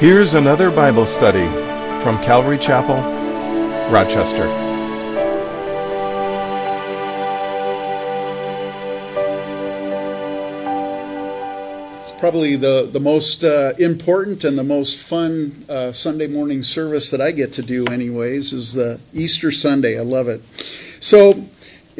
Here's 0.00 0.32
another 0.32 0.70
Bible 0.70 1.04
study 1.04 1.44
from 2.02 2.16
Calvary 2.22 2.56
Chapel, 2.56 2.96
Rochester. 3.92 4.46
It's 12.00 12.12
probably 12.12 12.56
the, 12.56 12.88
the 12.90 12.98
most 12.98 13.44
uh, 13.44 13.74
important 13.78 14.42
and 14.42 14.56
the 14.56 14.64
most 14.64 14.96
fun 14.96 15.66
uh, 15.68 15.92
Sunday 15.92 16.28
morning 16.28 16.62
service 16.62 17.10
that 17.10 17.20
I 17.20 17.32
get 17.32 17.52
to 17.52 17.62
do, 17.62 17.84
anyways, 17.84 18.54
is 18.54 18.72
the 18.72 19.00
Easter 19.12 19.50
Sunday. 19.50 19.98
I 19.98 20.02
love 20.02 20.28
it. 20.28 20.40
So, 20.98 21.44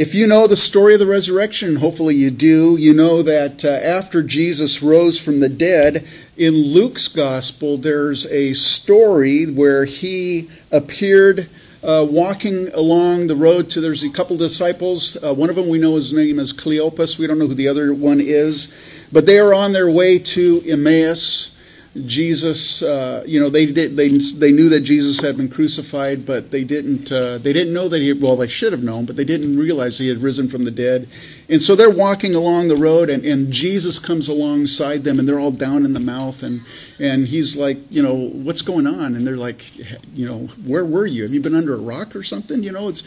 if 0.00 0.14
you 0.14 0.26
know 0.26 0.46
the 0.46 0.56
story 0.56 0.94
of 0.94 1.00
the 1.00 1.06
resurrection, 1.06 1.76
hopefully 1.76 2.14
you 2.14 2.30
do, 2.30 2.78
you 2.78 2.94
know 2.94 3.20
that 3.22 3.62
uh, 3.66 3.68
after 3.68 4.22
Jesus 4.22 4.82
rose 4.82 5.22
from 5.22 5.40
the 5.40 5.48
dead, 5.50 6.08
in 6.40 6.54
Luke's 6.54 7.06
gospel, 7.06 7.76
there's 7.76 8.24
a 8.28 8.54
story 8.54 9.44
where 9.44 9.84
he 9.84 10.48
appeared 10.72 11.50
uh, 11.84 12.06
walking 12.08 12.68
along 12.68 13.26
the 13.26 13.36
road 13.36 13.68
to, 13.68 13.80
there's 13.82 14.02
a 14.02 14.08
couple 14.08 14.38
disciples. 14.38 15.22
Uh, 15.22 15.34
one 15.34 15.50
of 15.50 15.56
them 15.56 15.68
we 15.68 15.78
know 15.78 15.96
his 15.96 16.14
name 16.14 16.38
is 16.38 16.54
Cleopas. 16.54 17.18
We 17.18 17.26
don't 17.26 17.38
know 17.38 17.46
who 17.46 17.52
the 17.52 17.68
other 17.68 17.92
one 17.92 18.22
is. 18.22 19.06
But 19.12 19.26
they 19.26 19.38
are 19.38 19.52
on 19.52 19.74
their 19.74 19.90
way 19.90 20.18
to 20.18 20.62
Emmaus. 20.66 21.59
Jesus, 22.06 22.84
uh, 22.84 23.24
you 23.26 23.40
know, 23.40 23.48
they 23.48 23.66
did 23.66 23.96
they 23.96 24.08
they 24.08 24.52
knew 24.52 24.68
that 24.68 24.82
Jesus 24.82 25.20
had 25.20 25.36
been 25.36 25.48
crucified, 25.48 26.24
but 26.24 26.52
they 26.52 26.62
didn't 26.62 27.10
uh, 27.10 27.38
they 27.38 27.52
didn't 27.52 27.74
know 27.74 27.88
that 27.88 28.00
he 28.00 28.12
well 28.12 28.36
they 28.36 28.46
should 28.46 28.72
have 28.72 28.84
known, 28.84 29.06
but 29.06 29.16
they 29.16 29.24
didn't 29.24 29.58
realize 29.58 29.98
he 29.98 30.06
had 30.06 30.18
risen 30.18 30.48
from 30.48 30.64
the 30.64 30.70
dead. 30.70 31.08
And 31.48 31.60
so 31.60 31.74
they're 31.74 31.90
walking 31.90 32.32
along 32.36 32.68
the 32.68 32.76
road, 32.76 33.10
and, 33.10 33.24
and 33.24 33.52
Jesus 33.52 33.98
comes 33.98 34.28
alongside 34.28 35.02
them, 35.02 35.18
and 35.18 35.28
they're 35.28 35.40
all 35.40 35.50
down 35.50 35.84
in 35.84 35.92
the 35.92 36.00
mouth, 36.00 36.44
and 36.44 36.60
and 37.00 37.26
he's 37.26 37.56
like, 37.56 37.78
you 37.90 38.04
know, 38.04 38.14
what's 38.14 38.62
going 38.62 38.86
on? 38.86 39.16
And 39.16 39.26
they're 39.26 39.36
like, 39.36 39.76
you 40.14 40.28
know, 40.28 40.46
where 40.64 40.84
were 40.84 41.06
you? 41.06 41.24
Have 41.24 41.34
you 41.34 41.40
been 41.40 41.56
under 41.56 41.74
a 41.74 41.78
rock 41.78 42.14
or 42.14 42.22
something? 42.22 42.62
You 42.62 42.70
know, 42.70 42.86
it's 42.86 43.02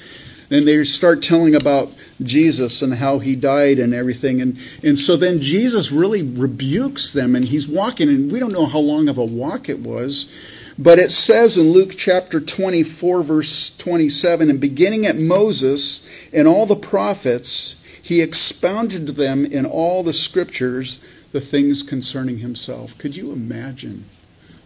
and 0.53 0.67
they 0.67 0.83
start 0.83 1.23
telling 1.23 1.55
about 1.55 1.93
Jesus 2.21 2.81
and 2.81 2.93
how 2.95 3.19
he 3.19 3.35
died 3.35 3.79
and 3.79 3.93
everything. 3.93 4.39
And, 4.39 4.57
and 4.83 4.99
so 4.99 5.15
then 5.15 5.41
Jesus 5.41 5.91
really 5.91 6.21
rebukes 6.21 7.11
them 7.11 7.35
and 7.35 7.45
he's 7.45 7.67
walking, 7.67 8.07
and 8.07 8.31
we 8.31 8.39
don't 8.39 8.53
know 8.53 8.67
how 8.67 8.79
long 8.79 9.09
of 9.09 9.17
a 9.17 9.25
walk 9.25 9.67
it 9.67 9.79
was. 9.79 10.31
But 10.77 10.99
it 10.99 11.11
says 11.11 11.57
in 11.57 11.71
Luke 11.71 11.93
chapter 11.97 12.39
24, 12.39 13.23
verse 13.23 13.77
27, 13.77 14.49
and 14.49 14.61
beginning 14.61 15.05
at 15.05 15.15
Moses 15.15 16.09
and 16.31 16.47
all 16.47 16.65
the 16.65 16.75
prophets, 16.75 17.83
he 18.01 18.21
expounded 18.21 19.07
to 19.07 19.13
them 19.13 19.45
in 19.45 19.65
all 19.65 20.03
the 20.03 20.13
scriptures 20.13 21.03
the 21.31 21.41
things 21.41 21.81
concerning 21.81 22.39
himself. 22.39 22.97
Could 22.97 23.15
you 23.15 23.31
imagine 23.31 24.05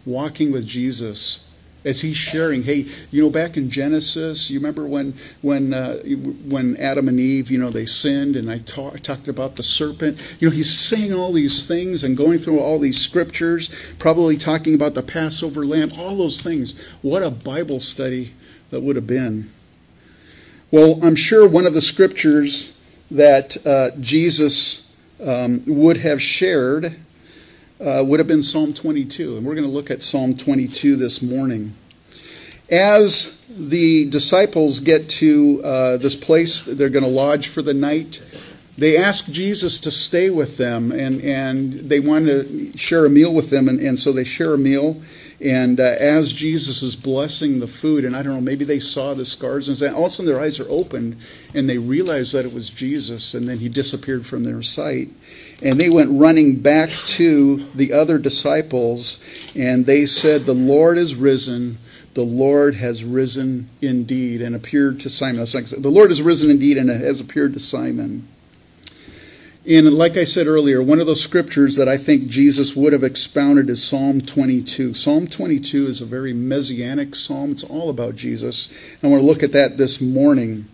walking 0.04 0.52
with 0.52 0.66
Jesus? 0.66 1.47
As 1.84 2.00
he's 2.00 2.16
sharing 2.16 2.64
hey 2.64 2.86
you 3.10 3.22
know 3.22 3.30
back 3.30 3.56
in 3.56 3.70
genesis 3.70 4.50
you 4.50 4.58
remember 4.58 4.86
when 4.86 5.14
when 5.42 5.72
uh, 5.72 5.98
when 6.44 6.76
adam 6.76 7.08
and 7.08 7.20
eve 7.20 7.50
you 7.50 7.58
know 7.58 7.70
they 7.70 7.86
sinned 7.86 8.36
and 8.36 8.50
i 8.50 8.58
talk, 8.58 8.98
talked 9.00 9.28
about 9.28 9.56
the 9.56 9.62
serpent. 9.62 10.18
You 10.40 10.48
know 10.48 10.54
he's 10.54 10.76
saying 10.76 11.12
all 11.12 11.32
these 11.32 11.66
things 11.66 12.02
and 12.02 12.16
going 12.16 12.38
through 12.38 12.60
all 12.60 12.78
these 12.78 13.00
scriptures 13.00 13.94
probably 13.98 14.36
talking 14.36 14.74
about 14.74 14.94
the 14.94 15.02
passover 15.02 15.64
lamb 15.64 15.92
all 15.98 16.16
those 16.16 16.42
things. 16.42 16.78
What 17.02 17.22
a 17.22 17.30
bible 17.30 17.80
study 17.80 18.34
that 18.70 18.80
would 18.80 18.96
have 18.96 19.06
been. 19.06 19.50
Well 20.70 20.98
i'm 21.02 21.16
sure 21.16 21.48
one 21.48 21.66
of 21.66 21.74
the 21.74 21.80
scriptures 21.80 22.84
that 23.10 23.56
uh, 23.66 23.90
jesus 24.00 24.96
um, 25.24 25.62
would 25.66 25.98
have 25.98 26.20
shared 26.22 26.96
uh, 27.80 28.02
would 28.04 28.20
have 28.20 28.26
been 28.26 28.42
Psalm 28.42 28.74
22. 28.74 29.36
And 29.36 29.46
we're 29.46 29.54
going 29.54 29.66
to 29.66 29.72
look 29.72 29.90
at 29.90 30.02
Psalm 30.02 30.36
22 30.36 30.96
this 30.96 31.22
morning. 31.22 31.74
As 32.70 33.44
the 33.48 34.08
disciples 34.10 34.80
get 34.80 35.08
to 35.08 35.60
uh, 35.64 35.96
this 35.96 36.14
place, 36.14 36.62
they're 36.62 36.90
going 36.90 37.04
to 37.04 37.10
lodge 37.10 37.48
for 37.48 37.62
the 37.62 37.74
night. 37.74 38.22
They 38.76 38.96
ask 38.96 39.30
Jesus 39.30 39.80
to 39.80 39.90
stay 39.90 40.30
with 40.30 40.56
them, 40.56 40.92
and, 40.92 41.20
and 41.22 41.72
they 41.72 41.98
want 41.98 42.26
to 42.26 42.76
share 42.76 43.04
a 43.04 43.10
meal 43.10 43.34
with 43.34 43.50
them, 43.50 43.68
and, 43.68 43.80
and 43.80 43.98
so 43.98 44.12
they 44.12 44.22
share 44.22 44.54
a 44.54 44.58
meal. 44.58 45.00
And 45.40 45.78
uh, 45.78 45.94
as 46.00 46.32
Jesus 46.32 46.82
is 46.82 46.96
blessing 46.96 47.60
the 47.60 47.68
food, 47.68 48.04
and 48.04 48.16
I 48.16 48.22
don't 48.24 48.34
know, 48.34 48.40
maybe 48.40 48.64
they 48.64 48.80
saw 48.80 49.14
the 49.14 49.24
scars, 49.24 49.68
and 49.68 49.94
all 49.94 50.02
of 50.02 50.06
a 50.08 50.10
sudden 50.10 50.26
their 50.26 50.40
eyes 50.40 50.58
are 50.58 50.68
opened, 50.68 51.16
and 51.54 51.70
they 51.70 51.78
realize 51.78 52.32
that 52.32 52.44
it 52.44 52.52
was 52.52 52.70
Jesus, 52.70 53.34
and 53.34 53.48
then 53.48 53.58
he 53.58 53.68
disappeared 53.68 54.26
from 54.26 54.42
their 54.42 54.62
sight. 54.62 55.10
And 55.62 55.80
they 55.80 55.90
went 55.90 56.10
running 56.10 56.56
back 56.56 56.90
to 56.90 57.58
the 57.72 57.92
other 57.92 58.18
disciples, 58.18 59.24
and 59.54 59.86
they 59.86 60.06
said, 60.06 60.42
The 60.42 60.54
Lord 60.54 60.98
is 60.98 61.14
risen. 61.14 61.78
The 62.14 62.24
Lord 62.24 62.74
has 62.74 63.04
risen 63.04 63.68
indeed 63.80 64.42
and 64.42 64.56
appeared 64.56 64.98
to 65.00 65.08
Simon. 65.08 65.44
The 65.44 65.90
Lord 65.90 66.10
has 66.10 66.20
risen 66.20 66.50
indeed 66.50 66.76
and 66.76 66.90
has 66.90 67.20
appeared 67.20 67.52
to 67.52 67.60
Simon. 67.60 68.26
And 69.68 69.92
like 69.92 70.16
I 70.16 70.24
said 70.24 70.46
earlier, 70.46 70.82
one 70.82 70.98
of 70.98 71.06
those 71.06 71.22
scriptures 71.22 71.76
that 71.76 71.90
I 71.90 71.98
think 71.98 72.26
Jesus 72.26 72.74
would 72.74 72.94
have 72.94 73.04
expounded 73.04 73.68
is 73.68 73.84
Psalm 73.84 74.22
22. 74.22 74.94
Psalm 74.94 75.26
22 75.26 75.88
is 75.88 76.00
a 76.00 76.06
very 76.06 76.32
messianic 76.32 77.14
psalm. 77.14 77.50
It's 77.50 77.64
all 77.64 77.90
about 77.90 78.16
Jesus. 78.16 78.72
I 79.02 79.08
want 79.08 79.20
to 79.20 79.26
look 79.26 79.42
at 79.42 79.52
that 79.52 79.76
this 79.76 80.00
morning. 80.00 80.64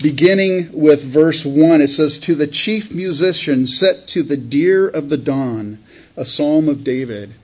Beginning 0.00 0.70
with 0.72 1.04
verse 1.04 1.44
1, 1.44 1.82
it 1.82 1.88
says, 1.88 2.18
To 2.20 2.34
the 2.34 2.46
chief 2.46 2.90
musician 2.90 3.66
set 3.66 4.06
to 4.08 4.22
the 4.22 4.38
deer 4.38 4.88
of 4.88 5.10
the 5.10 5.18
dawn, 5.18 5.78
a 6.16 6.24
psalm 6.24 6.70
of 6.70 6.82
David. 6.82 7.34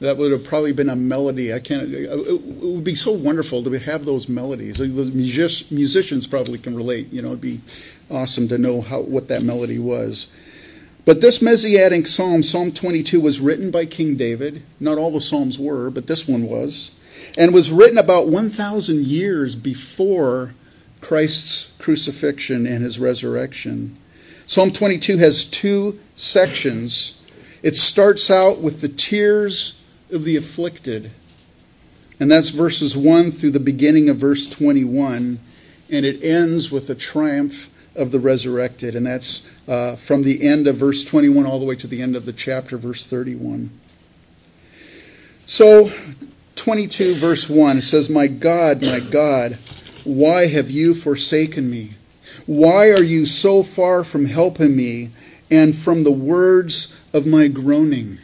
That 0.00 0.16
would 0.16 0.32
have 0.32 0.44
probably 0.44 0.72
been 0.72 0.88
a 0.88 0.96
melody. 0.96 1.52
I 1.52 1.60
can't. 1.60 1.92
It 1.92 2.40
would 2.40 2.84
be 2.84 2.94
so 2.94 3.12
wonderful 3.12 3.62
to 3.62 3.78
have 3.80 4.06
those 4.06 4.30
melodies. 4.30 4.78
The 4.78 4.86
musicians 5.70 6.26
probably 6.26 6.58
can 6.58 6.74
relate. 6.74 7.12
You 7.12 7.20
know, 7.20 7.28
it'd 7.28 7.40
be 7.42 7.60
awesome 8.10 8.48
to 8.48 8.58
know 8.58 8.80
how 8.80 9.02
what 9.02 9.28
that 9.28 9.42
melody 9.42 9.78
was. 9.78 10.34
But 11.04 11.20
this 11.20 11.42
Messianic 11.42 12.06
psalm, 12.06 12.42
Psalm 12.42 12.72
22, 12.72 13.20
was 13.20 13.40
written 13.40 13.70
by 13.70 13.84
King 13.84 14.16
David. 14.16 14.62
Not 14.80 14.96
all 14.96 15.10
the 15.10 15.20
psalms 15.20 15.58
were, 15.58 15.90
but 15.90 16.06
this 16.06 16.26
one 16.26 16.44
was. 16.44 16.98
And 17.36 17.52
was 17.52 17.70
written 17.70 17.98
about 17.98 18.28
1,000 18.28 19.06
years 19.06 19.54
before 19.54 20.54
Christ's 21.00 21.76
crucifixion 21.78 22.66
and 22.66 22.82
his 22.82 22.98
resurrection. 22.98 23.96
Psalm 24.46 24.72
22 24.72 25.18
has 25.18 25.44
two 25.44 25.98
sections. 26.14 27.22
It 27.62 27.76
starts 27.76 28.30
out 28.30 28.60
with 28.60 28.80
the 28.80 28.88
tears 28.88 29.82
of 30.10 30.24
the 30.24 30.36
afflicted, 30.36 31.10
and 32.20 32.30
that's 32.30 32.50
verses 32.50 32.96
1 32.96 33.30
through 33.30 33.50
the 33.50 33.60
beginning 33.60 34.08
of 34.08 34.16
verse 34.16 34.46
21, 34.46 35.38
and 35.90 36.06
it 36.06 36.22
ends 36.22 36.70
with 36.70 36.86
the 36.86 36.94
triumph 36.94 37.70
of 37.96 38.10
the 38.10 38.20
resurrected, 38.20 38.94
and 38.94 39.06
that's 39.06 39.53
uh, 39.66 39.96
from 39.96 40.22
the 40.22 40.46
end 40.46 40.66
of 40.66 40.76
verse 40.76 41.04
21 41.04 41.46
all 41.46 41.58
the 41.58 41.64
way 41.64 41.76
to 41.76 41.86
the 41.86 42.02
end 42.02 42.16
of 42.16 42.26
the 42.26 42.32
chapter, 42.32 42.76
verse 42.76 43.06
31. 43.06 43.70
So, 45.46 45.90
22, 46.56 47.16
verse 47.16 47.48
1, 47.48 47.78
it 47.78 47.82
says, 47.82 48.08
My 48.08 48.26
God, 48.26 48.82
my 48.82 49.00
God, 49.00 49.58
why 50.04 50.46
have 50.46 50.70
you 50.70 50.94
forsaken 50.94 51.70
me? 51.70 51.94
Why 52.46 52.90
are 52.90 53.02
you 53.02 53.26
so 53.26 53.62
far 53.62 54.04
from 54.04 54.26
helping 54.26 54.76
me 54.76 55.10
and 55.50 55.74
from 55.74 56.04
the 56.04 56.12
words 56.12 57.00
of 57.12 57.26
my 57.26 57.48
groaning? 57.48 58.18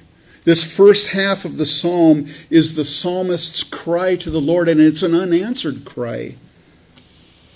This 0.44 0.76
first 0.76 1.12
half 1.12 1.44
of 1.44 1.58
the 1.58 1.66
psalm 1.66 2.26
is 2.48 2.74
the 2.74 2.84
psalmist's 2.84 3.62
cry 3.62 4.16
to 4.16 4.30
the 4.30 4.40
Lord, 4.40 4.68
and 4.68 4.80
it's 4.80 5.02
an 5.02 5.14
unanswered 5.14 5.84
cry. 5.84 6.36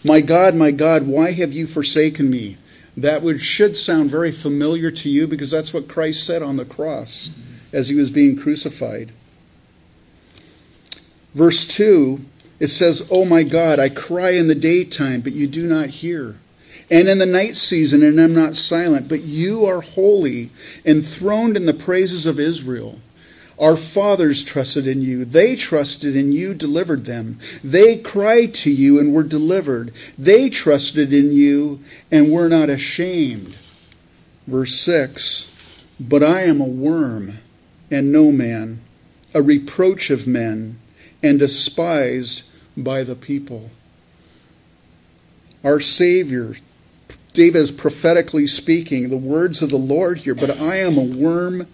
My 0.04 0.20
God, 0.20 0.54
my 0.54 0.70
God, 0.70 1.06
why 1.06 1.32
have 1.32 1.52
you 1.54 1.66
forsaken 1.66 2.28
me? 2.28 2.58
That 2.96 3.22
would, 3.22 3.40
should 3.40 3.74
sound 3.74 4.10
very 4.10 4.30
familiar 4.30 4.90
to 4.90 5.08
you 5.08 5.26
because 5.26 5.50
that's 5.50 5.74
what 5.74 5.88
Christ 5.88 6.24
said 6.24 6.42
on 6.42 6.56
the 6.56 6.64
cross 6.64 7.38
as 7.72 7.88
he 7.88 7.96
was 7.96 8.10
being 8.10 8.36
crucified. 8.36 9.10
Verse 11.34 11.66
2, 11.66 12.20
it 12.60 12.68
says, 12.68 13.08
Oh 13.10 13.24
my 13.24 13.42
God, 13.42 13.80
I 13.80 13.88
cry 13.88 14.30
in 14.30 14.46
the 14.46 14.54
daytime, 14.54 15.20
but 15.20 15.32
you 15.32 15.48
do 15.48 15.66
not 15.66 15.88
hear. 15.90 16.36
And 16.90 17.08
in 17.08 17.18
the 17.18 17.26
night 17.26 17.56
season, 17.56 18.02
and 18.02 18.20
I'm 18.20 18.34
not 18.34 18.54
silent, 18.54 19.08
but 19.08 19.22
you 19.22 19.64
are 19.64 19.80
holy, 19.80 20.50
enthroned 20.84 21.56
in 21.56 21.66
the 21.66 21.74
praises 21.74 22.26
of 22.26 22.38
Israel. 22.38 23.00
Our 23.58 23.76
fathers 23.76 24.42
trusted 24.42 24.86
in 24.86 25.02
you. 25.02 25.24
They 25.24 25.54
trusted 25.54 26.16
and 26.16 26.34
you 26.34 26.54
delivered 26.54 27.04
them. 27.04 27.38
They 27.62 27.98
cried 27.98 28.52
to 28.54 28.72
you 28.72 28.98
and 28.98 29.12
were 29.12 29.22
delivered. 29.22 29.92
They 30.18 30.50
trusted 30.50 31.12
in 31.12 31.32
you 31.32 31.80
and 32.10 32.32
were 32.32 32.48
not 32.48 32.68
ashamed. 32.68 33.54
Verse 34.46 34.74
6 34.80 35.84
But 36.00 36.22
I 36.22 36.42
am 36.42 36.60
a 36.60 36.66
worm 36.66 37.38
and 37.90 38.10
no 38.10 38.32
man, 38.32 38.80
a 39.32 39.42
reproach 39.42 40.10
of 40.10 40.26
men, 40.26 40.78
and 41.22 41.38
despised 41.38 42.50
by 42.76 43.04
the 43.04 43.14
people. 43.14 43.70
Our 45.62 45.80
Savior, 45.80 46.56
David 47.32 47.62
is 47.62 47.70
prophetically 47.70 48.46
speaking 48.46 49.08
the 49.08 49.16
words 49.16 49.62
of 49.62 49.70
the 49.70 49.76
Lord 49.76 50.18
here, 50.18 50.34
but 50.34 50.60
I 50.60 50.76
am 50.76 50.98
a 50.98 51.04
worm 51.04 51.68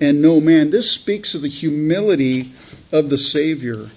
and 0.00 0.22
no 0.22 0.40
man. 0.40 0.70
This 0.70 0.90
speaks 0.90 1.34
of 1.34 1.42
the 1.42 1.48
humility 1.48 2.52
of 2.90 3.10
the 3.10 3.18
Savior. 3.18 3.90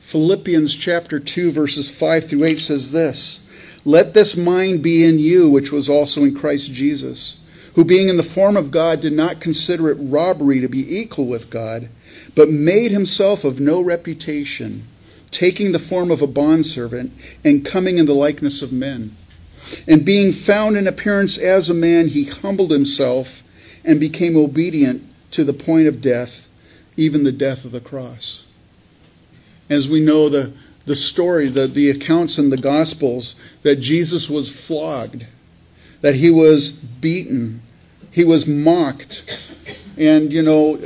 Philippians 0.00 0.74
chapter 0.74 1.18
2, 1.20 1.50
verses 1.50 1.90
5 1.90 2.28
through 2.28 2.44
8 2.44 2.58
says 2.58 2.92
this 2.92 3.80
Let 3.84 4.14
this 4.14 4.36
mind 4.36 4.82
be 4.82 5.04
in 5.04 5.18
you, 5.18 5.50
which 5.50 5.72
was 5.72 5.88
also 5.88 6.22
in 6.22 6.34
Christ 6.34 6.72
Jesus, 6.72 7.44
who 7.74 7.84
being 7.84 8.08
in 8.08 8.16
the 8.16 8.22
form 8.22 8.56
of 8.56 8.70
God 8.70 9.00
did 9.00 9.12
not 9.12 9.40
consider 9.40 9.90
it 9.90 9.98
robbery 10.00 10.60
to 10.60 10.68
be 10.68 10.96
equal 10.96 11.26
with 11.26 11.50
God, 11.50 11.88
but 12.34 12.50
made 12.50 12.90
himself 12.90 13.44
of 13.44 13.60
no 13.60 13.80
reputation, 13.80 14.84
taking 15.30 15.72
the 15.72 15.78
form 15.78 16.10
of 16.10 16.22
a 16.22 16.26
bondservant 16.26 17.12
and 17.44 17.64
coming 17.64 17.98
in 17.98 18.06
the 18.06 18.14
likeness 18.14 18.62
of 18.62 18.72
men. 18.72 19.14
And 19.86 20.04
being 20.04 20.32
found 20.32 20.76
in 20.76 20.86
appearance 20.86 21.36
as 21.36 21.68
a 21.68 21.74
man, 21.74 22.08
he 22.08 22.24
humbled 22.24 22.70
himself 22.70 23.42
and 23.84 24.00
became 24.00 24.36
obedient 24.36 25.07
to 25.30 25.44
the 25.44 25.52
point 25.52 25.86
of 25.86 26.00
death, 26.00 26.48
even 26.96 27.24
the 27.24 27.32
death 27.32 27.64
of 27.64 27.72
the 27.72 27.80
cross. 27.80 28.46
As 29.68 29.88
we 29.88 30.00
know 30.00 30.28
the, 30.28 30.52
the 30.86 30.96
story, 30.96 31.48
the, 31.48 31.66
the 31.66 31.90
accounts 31.90 32.38
in 32.38 32.50
the 32.50 32.56
Gospels, 32.56 33.40
that 33.62 33.76
Jesus 33.76 34.30
was 34.30 34.48
flogged, 34.50 35.26
that 36.00 36.16
he 36.16 36.30
was 36.30 36.72
beaten, 36.72 37.60
he 38.10 38.24
was 38.24 38.46
mocked. 38.46 39.44
And, 39.98 40.32
you 40.32 40.42
know, 40.42 40.78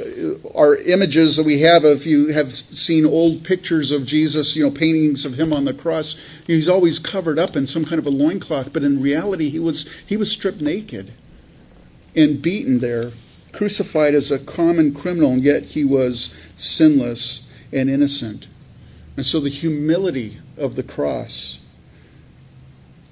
our 0.54 0.76
images 0.76 1.36
that 1.36 1.44
we 1.44 1.60
have, 1.60 1.84
if 1.84 2.06
you 2.06 2.32
have 2.32 2.50
seen 2.52 3.04
old 3.04 3.44
pictures 3.44 3.92
of 3.92 4.06
Jesus, 4.06 4.56
you 4.56 4.64
know, 4.64 4.70
paintings 4.70 5.26
of 5.26 5.38
him 5.38 5.52
on 5.52 5.66
the 5.66 5.74
cross, 5.74 6.40
he's 6.46 6.68
always 6.68 6.98
covered 6.98 7.38
up 7.38 7.54
in 7.54 7.66
some 7.66 7.84
kind 7.84 7.98
of 7.98 8.06
a 8.06 8.10
loincloth, 8.10 8.72
but 8.72 8.82
in 8.82 9.02
reality, 9.02 9.50
he 9.50 9.58
was, 9.58 10.00
he 10.00 10.16
was 10.16 10.32
stripped 10.32 10.62
naked 10.62 11.12
and 12.16 12.40
beaten 12.40 12.80
there, 12.80 13.12
crucified 13.52 14.14
as 14.14 14.30
a 14.30 14.38
common 14.38 14.92
criminal, 14.94 15.32
and 15.32 15.42
yet 15.42 15.62
he 15.64 15.84
was 15.84 16.48
sinless 16.54 17.50
and 17.72 17.88
innocent. 17.88 18.48
And 19.16 19.24
so 19.24 19.40
the 19.40 19.50
humility 19.50 20.38
of 20.56 20.74
the 20.74 20.82
cross. 20.82 21.64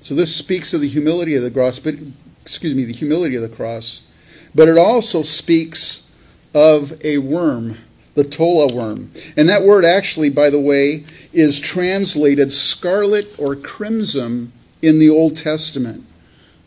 So 0.00 0.14
this 0.14 0.34
speaks 0.34 0.72
of 0.72 0.80
the 0.80 0.88
humility 0.88 1.34
of 1.34 1.42
the 1.42 1.50
cross, 1.50 1.78
but 1.78 1.94
excuse 2.40 2.74
me, 2.74 2.84
the 2.84 2.92
humility 2.92 3.36
of 3.36 3.42
the 3.42 3.48
cross. 3.48 4.08
But 4.54 4.68
it 4.68 4.78
also 4.78 5.22
speaks 5.22 6.18
of 6.54 7.04
a 7.04 7.18
worm, 7.18 7.78
the 8.14 8.24
tola 8.24 8.74
worm. 8.74 9.10
And 9.36 9.48
that 9.48 9.62
word 9.62 9.84
actually, 9.84 10.30
by 10.30 10.50
the 10.50 10.60
way, 10.60 11.04
is 11.32 11.60
translated 11.60 12.50
scarlet 12.50 13.38
or 13.38 13.54
crimson 13.54 14.52
in 14.82 14.98
the 14.98 15.10
Old 15.10 15.36
Testament. 15.36 16.04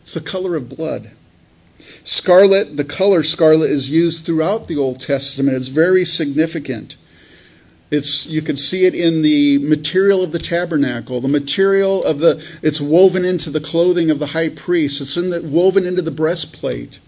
It's 0.00 0.14
the 0.14 0.20
color 0.20 0.56
of 0.56 0.68
blood. 0.68 1.10
Scarlet, 2.02 2.76
the 2.76 2.84
color 2.84 3.22
scarlet, 3.22 3.70
is 3.70 3.90
used 3.90 4.26
throughout 4.26 4.66
the 4.66 4.76
Old 4.76 5.00
Testament. 5.00 5.56
It's 5.56 5.68
very 5.68 6.04
significant. 6.04 6.96
It's 7.90 8.26
you 8.26 8.42
can 8.42 8.56
see 8.56 8.86
it 8.86 8.94
in 8.94 9.22
the 9.22 9.58
material 9.58 10.22
of 10.22 10.32
the 10.32 10.38
tabernacle, 10.38 11.20
the 11.20 11.28
material 11.28 12.02
of 12.04 12.18
the 12.18 12.44
it's 12.62 12.80
woven 12.80 13.24
into 13.24 13.50
the 13.50 13.60
clothing 13.60 14.10
of 14.10 14.18
the 14.18 14.28
high 14.28 14.48
priest. 14.48 15.00
It's 15.00 15.16
in 15.16 15.30
the, 15.30 15.40
woven 15.42 15.86
into 15.86 16.02
the 16.02 16.10
breastplate. 16.10 16.98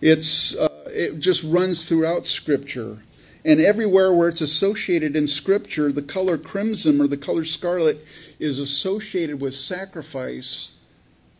It's 0.00 0.56
uh, 0.56 0.68
it 0.86 1.18
just 1.18 1.42
runs 1.42 1.88
throughout 1.88 2.26
Scripture, 2.26 2.98
and 3.44 3.60
everywhere 3.60 4.12
where 4.12 4.28
it's 4.28 4.40
associated 4.40 5.16
in 5.16 5.26
Scripture, 5.26 5.90
the 5.90 6.02
color 6.02 6.38
crimson 6.38 7.00
or 7.00 7.08
the 7.08 7.16
color 7.16 7.44
scarlet 7.44 7.98
is 8.38 8.58
associated 8.58 9.40
with 9.40 9.54
sacrifice, 9.54 10.78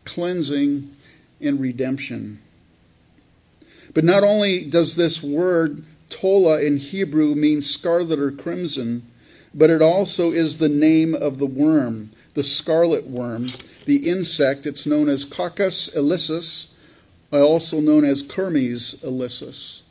cleansing, 0.03 0.93
and 1.39 1.59
redemption. 1.59 2.39
But 3.93 4.03
not 4.03 4.23
only 4.23 4.65
does 4.65 4.95
this 4.95 5.23
word 5.23 5.83
Tola 6.09 6.61
in 6.61 6.77
Hebrew 6.77 7.35
mean 7.35 7.61
scarlet 7.61 8.19
or 8.19 8.31
crimson, 8.31 9.03
but 9.53 9.69
it 9.69 9.81
also 9.81 10.31
is 10.31 10.57
the 10.57 10.69
name 10.69 11.13
of 11.13 11.37
the 11.37 11.45
worm, 11.45 12.11
the 12.33 12.43
scarlet 12.43 13.07
worm, 13.07 13.49
the 13.85 14.09
insect. 14.09 14.65
It's 14.65 14.87
known 14.87 15.09
as 15.09 15.25
Coccus 15.25 15.89
ilicis, 15.95 16.77
also 17.31 17.79
known 17.81 18.03
as 18.03 18.23
Kermes 18.23 19.03
ilicis. 19.03 19.83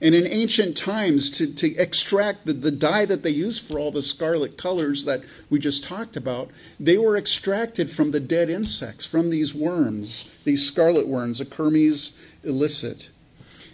And 0.00 0.14
in 0.14 0.26
ancient 0.26 0.76
times, 0.76 1.30
to, 1.30 1.52
to 1.54 1.74
extract 1.76 2.44
the, 2.44 2.52
the 2.52 2.70
dye 2.70 3.06
that 3.06 3.22
they 3.22 3.30
used 3.30 3.66
for 3.66 3.78
all 3.78 3.90
the 3.90 4.02
scarlet 4.02 4.58
colors 4.58 5.06
that 5.06 5.22
we 5.48 5.58
just 5.58 5.84
talked 5.84 6.16
about, 6.16 6.50
they 6.78 6.98
were 6.98 7.16
extracted 7.16 7.90
from 7.90 8.10
the 8.10 8.20
dead 8.20 8.50
insects, 8.50 9.06
from 9.06 9.30
these 9.30 9.54
worms, 9.54 10.30
these 10.44 10.66
scarlet 10.66 11.08
worms, 11.08 11.40
a 11.40 11.46
Kermes 11.46 12.22
ilicis. 12.44 13.08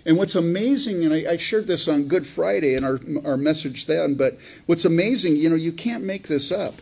And 0.05 0.17
what's 0.17 0.35
amazing, 0.35 1.05
and 1.05 1.15
I, 1.15 1.33
I, 1.33 1.37
shared 1.37 1.69
this 1.69 1.87
on 1.87 2.09
Good 2.09 2.27
Friday 2.27 2.75
in 2.75 2.83
our, 2.83 2.99
our 3.25 3.37
message 3.37 3.87
then, 3.87 4.15
but 4.15 4.33
what's 4.67 4.85
amazing, 4.85 5.37
you 5.37 5.49
know, 5.49 5.55
you 5.55 5.73
can't 5.73 6.03
make 6.03 6.27
this 6.27 6.51
up. 6.51 6.75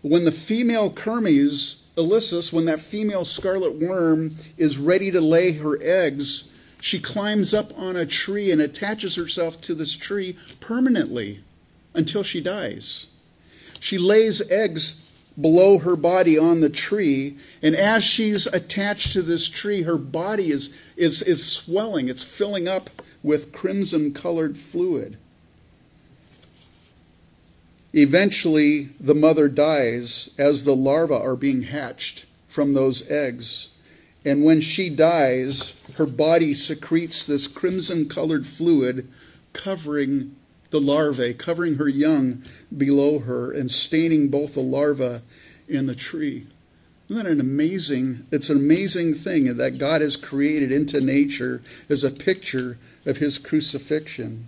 When 0.00 0.24
the 0.24 0.32
female 0.32 0.90
Kermes, 0.90 1.84
ilicis, 1.96 2.52
when 2.52 2.64
that 2.64 2.80
female 2.80 3.26
scarlet 3.26 3.74
worm 3.74 4.36
is 4.56 4.78
ready 4.78 5.10
to 5.10 5.20
lay 5.20 5.52
her 5.52 5.78
eggs, 5.82 6.50
she 6.80 6.98
climbs 6.98 7.52
up 7.52 7.78
on 7.78 7.96
a 7.96 8.06
tree 8.06 8.50
and 8.50 8.62
attaches 8.62 9.16
herself 9.16 9.60
to 9.62 9.74
this 9.74 9.94
tree 9.94 10.36
permanently 10.60 11.40
until 11.92 12.22
she 12.22 12.40
dies. 12.40 13.08
She 13.80 13.98
lays 13.98 14.50
eggs 14.50 14.99
below 15.38 15.78
her 15.78 15.96
body 15.96 16.38
on 16.38 16.60
the 16.60 16.70
tree. 16.70 17.36
And 17.62 17.74
as 17.74 18.04
she's 18.04 18.46
attached 18.46 19.12
to 19.12 19.22
this 19.22 19.48
tree, 19.48 19.82
her 19.82 19.98
body 19.98 20.50
is, 20.50 20.80
is, 20.96 21.22
is 21.22 21.50
swelling, 21.50 22.08
it's 22.08 22.24
filling 22.24 22.68
up 22.68 22.90
with 23.22 23.52
crimson 23.52 24.14
colored 24.14 24.56
fluid. 24.56 25.18
Eventually, 27.92 28.90
the 29.00 29.14
mother 29.14 29.48
dies 29.48 30.34
as 30.38 30.64
the 30.64 30.76
larvae 30.76 31.14
are 31.14 31.36
being 31.36 31.62
hatched 31.62 32.24
from 32.46 32.74
those 32.74 33.10
eggs. 33.10 33.78
And 34.24 34.44
when 34.44 34.60
she 34.60 34.90
dies, 34.90 35.80
her 35.96 36.06
body 36.06 36.54
secretes 36.54 37.26
this 37.26 37.48
crimson 37.48 38.08
colored 38.08 38.46
fluid 38.46 39.08
covering 39.52 40.36
the 40.70 40.80
larvae, 40.80 41.34
covering 41.34 41.76
her 41.76 41.88
young 41.88 42.42
below 42.76 43.20
her 43.20 43.52
and 43.52 43.70
staining 43.70 44.28
both 44.28 44.54
the 44.54 44.60
larva 44.60 45.22
and 45.68 45.88
the 45.88 45.94
tree. 45.94 46.46
Isn't 47.08 47.24
that 47.24 47.30
an 47.30 47.40
amazing? 47.40 48.26
It's 48.30 48.50
an 48.50 48.58
amazing 48.58 49.14
thing 49.14 49.56
that 49.56 49.78
God 49.78 50.00
has 50.00 50.16
created 50.16 50.70
into 50.70 51.00
nature 51.00 51.60
as 51.88 52.04
a 52.04 52.10
picture 52.10 52.78
of 53.04 53.16
his 53.16 53.36
crucifixion. 53.36 54.46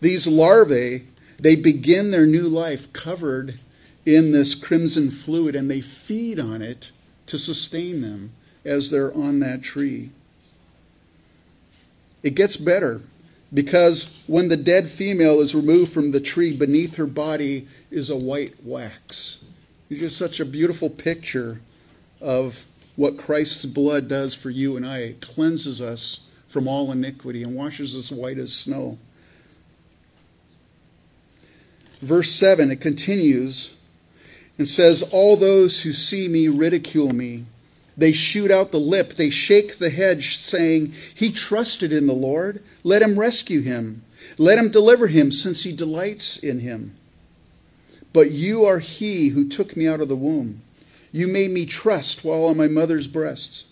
These 0.00 0.26
larvae, 0.26 1.06
they 1.38 1.56
begin 1.56 2.10
their 2.10 2.26
new 2.26 2.48
life 2.48 2.92
covered 2.92 3.58
in 4.04 4.32
this 4.32 4.54
crimson 4.54 5.10
fluid 5.10 5.56
and 5.56 5.70
they 5.70 5.80
feed 5.80 6.38
on 6.38 6.60
it 6.60 6.90
to 7.26 7.38
sustain 7.38 8.02
them 8.02 8.32
as 8.64 8.90
they're 8.90 9.14
on 9.14 9.40
that 9.40 9.62
tree. 9.62 10.10
It 12.22 12.34
gets 12.34 12.56
better 12.56 13.00
because 13.56 14.22
when 14.26 14.50
the 14.50 14.56
dead 14.56 14.86
female 14.86 15.40
is 15.40 15.54
removed 15.54 15.90
from 15.90 16.10
the 16.10 16.20
tree, 16.20 16.54
beneath 16.54 16.96
her 16.96 17.06
body 17.06 17.66
is 17.90 18.10
a 18.10 18.16
white 18.16 18.52
wax. 18.62 19.46
It's 19.88 19.98
just 19.98 20.18
such 20.18 20.40
a 20.40 20.44
beautiful 20.44 20.90
picture 20.90 21.62
of 22.20 22.66
what 22.96 23.16
Christ's 23.16 23.64
blood 23.64 24.08
does 24.08 24.34
for 24.34 24.50
you 24.50 24.76
and 24.76 24.84
I. 24.84 24.98
It 24.98 25.22
cleanses 25.22 25.80
us 25.80 26.28
from 26.48 26.68
all 26.68 26.92
iniquity 26.92 27.42
and 27.42 27.56
washes 27.56 27.96
us 27.96 28.12
white 28.12 28.36
as 28.36 28.52
snow. 28.52 28.98
Verse 32.02 32.30
7, 32.32 32.70
it 32.70 32.82
continues 32.82 33.82
and 34.58 34.68
says, 34.68 35.02
All 35.14 35.34
those 35.34 35.82
who 35.82 35.94
see 35.94 36.28
me 36.28 36.48
ridicule 36.48 37.14
me. 37.14 37.46
They 37.96 38.12
shoot 38.12 38.50
out 38.50 38.72
the 38.72 38.78
lip, 38.78 39.14
they 39.14 39.30
shake 39.30 39.78
the 39.78 39.90
head, 39.90 40.22
saying, 40.22 40.92
He 41.14 41.32
trusted 41.32 41.92
in 41.92 42.06
the 42.06 42.12
Lord. 42.12 42.62
Let 42.84 43.02
him 43.02 43.18
rescue 43.18 43.62
him. 43.62 44.02
Let 44.36 44.58
him 44.58 44.70
deliver 44.70 45.06
him, 45.06 45.32
since 45.32 45.62
he 45.62 45.74
delights 45.74 46.36
in 46.36 46.60
him. 46.60 46.96
But 48.12 48.30
you 48.30 48.64
are 48.64 48.80
he 48.80 49.28
who 49.28 49.48
took 49.48 49.76
me 49.76 49.86
out 49.86 50.00
of 50.00 50.08
the 50.08 50.16
womb. 50.16 50.60
You 51.12 51.28
made 51.28 51.50
me 51.50 51.64
trust 51.64 52.24
while 52.24 52.44
on 52.44 52.56
my 52.56 52.68
mother's 52.68 53.06
breast. 53.06 53.66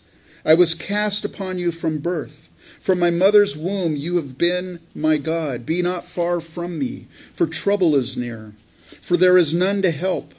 I 0.45 0.54
was 0.54 0.75
cast 0.75 1.25
upon 1.25 1.59
you 1.59 1.71
from 1.71 1.99
birth. 1.99 2.49
From 2.81 2.99
my 2.99 3.11
mother's 3.11 3.57
womb 3.57 3.97
you 3.97 4.16
have 4.16 4.37
been 4.37 4.81
my 4.95 5.16
God. 5.16 5.64
Be 5.64 5.81
not 5.83 6.04
far 6.04 6.40
from 6.40 6.78
me, 6.78 7.07
for 7.33 7.47
trouble 7.47 7.97
is 7.97 8.16
near. 8.16 8.52
For 9.00 9.16
there 9.16 9.38
is 9.38 9.54
none 9.54 9.83
to 9.83 9.90
help. 9.90 10.35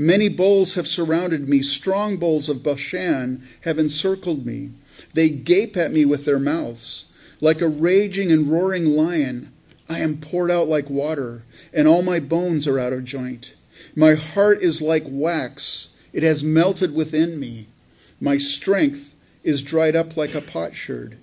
Many 0.00 0.28
bulls 0.28 0.76
have 0.76 0.86
surrounded 0.86 1.48
me, 1.48 1.60
strong 1.60 2.18
bulls 2.18 2.48
of 2.48 2.62
Bashan 2.62 3.42
have 3.62 3.80
encircled 3.80 4.46
me. 4.46 4.70
They 5.12 5.28
gape 5.28 5.76
at 5.76 5.90
me 5.90 6.04
with 6.04 6.24
their 6.24 6.38
mouths. 6.38 7.12
Like 7.40 7.60
a 7.60 7.68
raging 7.68 8.30
and 8.30 8.46
roaring 8.46 8.86
lion, 8.86 9.52
I 9.88 9.98
am 9.98 10.18
poured 10.18 10.52
out 10.52 10.68
like 10.68 10.88
water, 10.88 11.42
and 11.72 11.88
all 11.88 12.02
my 12.02 12.20
bones 12.20 12.68
are 12.68 12.78
out 12.78 12.92
of 12.92 13.04
joint. 13.04 13.56
My 13.96 14.14
heart 14.14 14.62
is 14.62 14.80
like 14.80 15.04
wax, 15.06 16.00
it 16.12 16.22
has 16.22 16.44
melted 16.44 16.94
within 16.94 17.40
me. 17.40 17.66
My 18.20 18.38
strength 18.38 19.16
is 19.42 19.62
dried 19.62 19.96
up 19.96 20.16
like 20.16 20.34
a 20.34 20.40
potsherd, 20.40 21.18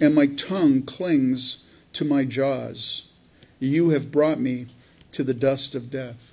and 0.00 0.14
my 0.14 0.26
tongue 0.26 0.82
clings 0.82 1.66
to 1.94 2.04
my 2.04 2.24
jaws. 2.24 3.12
You 3.58 3.90
have 3.90 4.12
brought 4.12 4.38
me 4.38 4.66
to 5.12 5.24
the 5.24 5.34
dust 5.34 5.74
of 5.74 5.90
death. 5.90 6.32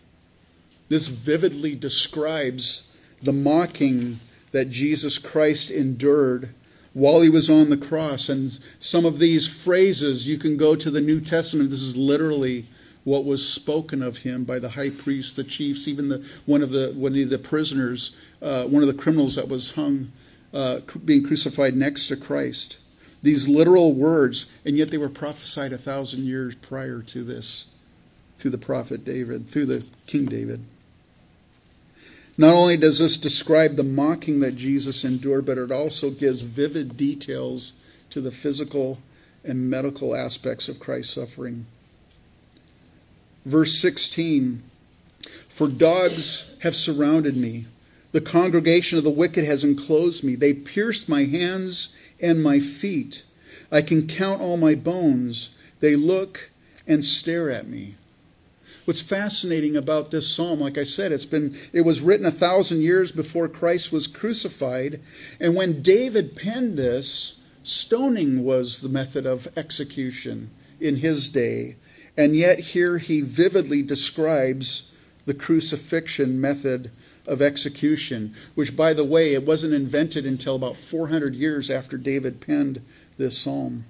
This 0.88 1.08
vividly 1.08 1.76
describes 1.76 2.96
the 3.22 3.34
mocking 3.34 4.20
that 4.52 4.70
Jesus 4.70 5.20
Christ 5.20 5.70
endured 5.70 6.54
while 6.94 7.22
he 7.22 7.30
was 7.30 7.50
on 7.50 7.70
the 7.70 7.78
cross. 7.78 8.30
And 8.30 8.58
some 8.80 9.06
of 9.06 9.20
these 9.20 9.48
phrases, 9.48 10.28
you 10.28 10.38
can 10.38 10.58
go 10.58 10.76
to 10.76 10.90
the 10.90 11.02
New 11.02 11.20
Testament. 11.20 11.70
This 11.70 11.82
is 11.82 11.98
literally 11.98 12.66
what 13.04 13.24
was 13.24 13.48
spoken 13.48 14.02
of 14.02 14.18
him 14.18 14.44
by 14.44 14.60
the 14.60 14.70
high 14.70 14.90
priest, 14.90 15.36
the 15.36 15.44
chiefs, 15.44 15.88
even 15.88 16.10
the 16.10 16.28
one 16.46 16.62
of 16.62 16.72
the 16.72 16.92
one 16.96 17.18
of 17.18 17.30
the 17.30 17.40
prisoners, 17.40 18.18
uh, 18.42 18.66
one 18.66 18.82
of 18.82 18.88
the 18.88 19.02
criminals 19.02 19.36
that 19.36 19.48
was 19.48 19.76
hung, 19.76 20.12
uh, 20.54 20.80
being 21.06 21.24
crucified 21.24 21.76
next 21.76 22.08
to 22.08 22.18
Christ. 22.18 22.80
These 23.24 23.48
literal 23.48 23.94
words, 23.94 24.52
and 24.66 24.78
yet 24.78 24.92
they 24.92 24.98
were 24.98 25.10
prophesied 25.10 25.74
a 25.74 25.78
thousand 25.78 26.26
years 26.26 26.56
prior 26.56 27.02
to 27.04 27.24
this, 27.24 27.74
through 28.38 28.52
the 28.52 28.58
prophet 28.58 29.06
David, 29.06 29.48
through 29.48 29.68
the 29.68 29.86
King 30.06 30.26
David. 30.26 30.64
Not 32.38 32.54
only 32.54 32.78
does 32.78 33.00
this 33.00 33.18
describe 33.18 33.76
the 33.76 33.84
mocking 33.84 34.40
that 34.42 34.56
Jesus 34.56 35.04
endured, 35.04 35.46
but 35.46 35.58
it 35.58 35.72
also 35.72 36.12
gives 36.12 36.44
vivid 36.44 36.96
details 36.96 37.74
to 38.12 38.22
the 38.22 38.32
physical 38.32 39.00
and 39.44 39.70
medical 39.70 40.16
aspects 40.16 40.70
of 40.70 40.80
Christ's 40.80 41.16
suffering. 41.16 41.66
Verse 43.46 43.80
16 43.80 44.62
For 45.48 45.68
dogs 45.68 46.58
have 46.62 46.76
surrounded 46.76 47.36
me, 47.36 47.66
the 48.12 48.22
congregation 48.22 48.98
of 48.98 49.04
the 49.04 49.10
wicked 49.10 49.46
has 49.46 49.64
enclosed 49.64 50.24
me. 50.24 50.36
They 50.36 50.54
pierced 50.54 51.10
my 51.10 51.24
hands 51.24 51.98
and 52.22 52.44
my 52.44 52.60
feet. 52.60 53.24
I 53.72 53.82
can 53.82 54.08
count 54.08 54.42
all 54.42 54.58
my 54.58 54.76
bones. 54.76 55.60
They 55.80 55.96
look 55.96 56.52
and 56.88 57.04
stare 57.04 57.50
at 57.50 57.68
me. 57.68 57.96
What's 58.88 59.02
fascinating 59.02 59.76
about 59.76 60.12
this 60.12 60.34
psalm, 60.34 60.62
like 60.62 60.78
I 60.78 60.86
said, 60.86 61.12
it's 61.12 61.26
been 61.26 61.58
it 61.74 61.82
was 61.82 62.02
written 62.02 62.26
a 62.26 62.32
thousand 62.32 62.84
years 62.84 63.12
before 63.12 63.50
Christ 63.50 63.92
was 63.92 64.08
crucified, 64.08 65.02
and 65.42 65.56
when 65.56 65.82
David 65.82 66.38
penned 66.38 66.78
this, 66.78 67.44
stoning 67.64 68.46
was 68.46 68.80
the 68.80 68.88
method 68.88 69.26
of 69.26 69.50
execution 69.58 70.52
in 70.80 70.96
his 70.96 71.28
day, 71.28 71.76
and 72.16 72.34
yet 72.34 72.60
here 72.60 72.98
he 72.98 73.20
vividly 73.20 73.82
describes 73.82 74.96
the 75.26 75.34
crucifixion 75.34 76.40
method 76.40 76.90
of 77.26 77.42
execution, 77.42 78.34
which, 78.56 78.78
by 78.78 78.94
the 78.94 79.04
way, 79.04 79.34
it 79.34 79.46
wasn't 79.46 79.74
invented 79.74 80.26
until 80.26 80.56
about 80.56 80.78
400 80.78 81.36
years 81.36 81.70
after 81.70 81.98
David 81.98 82.40
penned 82.40 82.82
this 83.18 83.38
psalm. 83.38 83.84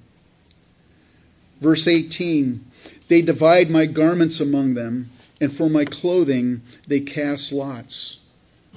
Verse 1.62 1.88
18 1.88 2.66
They 3.07 3.21
divide 3.21 3.69
my 3.69 3.85
garments 3.85 4.39
among 4.39 4.73
them, 4.73 5.09
and 5.39 5.51
for 5.51 5.69
my 5.69 5.85
clothing 5.85 6.61
they 6.87 6.99
cast 6.99 7.53
lots. 7.53 8.19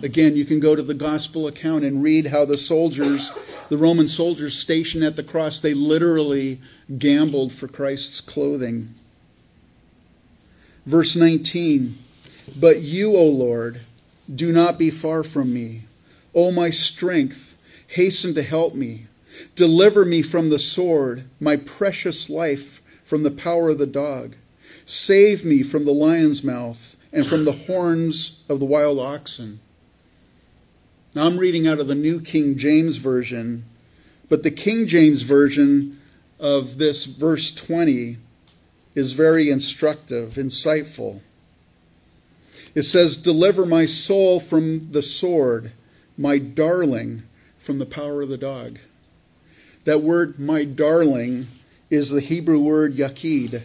Again, 0.03 0.37
you 0.37 0.45
can 0.45 0.61
go 0.61 0.75
to 0.75 0.83
the 0.83 0.95
gospel 0.95 1.47
account 1.47 1.85
and 1.85 2.03
read 2.03 2.29
how 2.29 2.45
the 2.45 2.57
soldiers, 2.57 3.33
the 3.69 3.77
Roman 3.77 4.09
soldiers 4.09 4.59
stationed 4.59 5.05
at 5.05 5.17
the 5.17 5.23
cross, 5.23 5.61
they 5.61 5.75
literally 5.75 6.59
gambled 6.99 7.53
for 7.53 7.69
Christ's 7.69 8.21
clothing. 8.21 8.91
Verse 10.87 11.17
19 11.17 11.99
But 12.59 12.81
you, 12.81 13.17
O 13.17 13.27
Lord, 13.27 13.81
do 14.33 14.53
not 14.53 14.79
be 14.79 14.91
far 14.91 15.23
from 15.23 15.53
me. 15.53 15.83
O 16.35 16.51
my 16.51 16.71
strength, 16.71 17.57
hasten 17.89 18.35
to 18.35 18.43
help 18.43 18.75
me. 18.75 19.07
Deliver 19.55 20.05
me 20.05 20.23
from 20.23 20.51
the 20.51 20.59
sword, 20.59 21.25
my 21.39 21.57
precious 21.57 22.31
life 22.31 22.80
from 23.11 23.25
the 23.25 23.31
power 23.33 23.71
of 23.71 23.79
the 23.79 23.89
dog. 23.89 24.37
Save 24.87 25.45
me 25.45 25.65
from 25.65 25.85
the 25.85 25.93
lion's 25.93 26.45
mouth 26.45 26.97
and 27.13 27.27
from 27.27 27.45
the 27.45 27.67
horns 27.67 28.45
of 28.49 28.61
the 28.61 28.65
wild 28.65 29.01
oxen. 29.01 29.59
Now 31.17 31.27
I'm 31.27 31.37
reading 31.37 31.67
out 31.67 31.81
of 31.81 31.89
the 31.89 31.97
New 31.97 32.21
King 32.21 32.57
James 32.57 32.99
Version, 32.99 33.65
but 34.29 34.45
the 34.45 34.51
King 34.53 34.87
James 34.87 35.23
Version 35.23 36.01
of 36.39 36.79
this 36.79 37.05
verse 37.05 37.53
20 37.53 38.17
is 38.95 39.13
very 39.15 39.51
instructive, 39.51 40.35
insightful. 40.35 41.19
It 42.77 42.83
says, 42.83 43.17
Deliver 43.17 43.67
my 43.67 43.87
soul 43.87 44.39
from 44.39 44.93
the 44.93 45.03
sword, 45.03 45.73
my 46.17 46.39
darling 46.39 47.25
from 47.59 47.81
the 47.81 47.87
power 47.87 48.23
of 48.23 48.29
the 48.29 48.39
dog. 48.39 48.79
That 49.85 50.01
word, 50.01 50.39
my 50.39 50.63
darling, 50.63 51.49
is 51.91 52.11
the 52.11 52.21
Hebrew 52.21 52.61
word 52.61 52.95
yakid. 52.95 53.63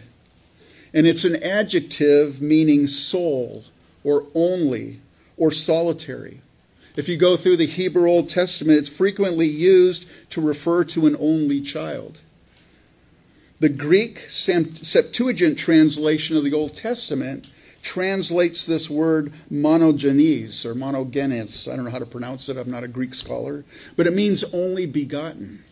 And 0.92 1.06
it's 1.06 1.24
an 1.24 1.42
adjective 1.42 2.42
meaning 2.42 2.86
soul, 2.86 3.64
or 4.02 4.24
only, 4.34 5.00
or 5.36 5.50
solitary. 5.50 6.40
If 6.96 7.08
you 7.08 7.16
go 7.16 7.36
through 7.36 7.58
the 7.58 7.66
Hebrew 7.66 8.08
Old 8.08 8.28
Testament, 8.28 8.78
it's 8.78 8.88
frequently 8.88 9.46
used 9.46 10.30
to 10.30 10.40
refer 10.40 10.84
to 10.84 11.06
an 11.06 11.16
only 11.20 11.60
child. 11.60 12.20
The 13.58 13.68
Greek 13.68 14.18
Septuagint 14.18 15.58
translation 15.58 16.36
of 16.36 16.44
the 16.44 16.54
Old 16.54 16.74
Testament 16.74 17.50
translates 17.82 18.66
this 18.66 18.90
word 18.90 19.32
monogenes 19.52 20.64
or 20.64 20.74
monogenes. 20.74 21.70
I 21.70 21.76
don't 21.76 21.84
know 21.84 21.90
how 21.90 21.98
to 21.98 22.06
pronounce 22.06 22.48
it, 22.48 22.56
I'm 22.56 22.70
not 22.70 22.84
a 22.84 22.88
Greek 22.88 23.14
scholar, 23.14 23.64
but 23.96 24.06
it 24.06 24.14
means 24.14 24.44
only 24.52 24.86
begotten. 24.86 25.62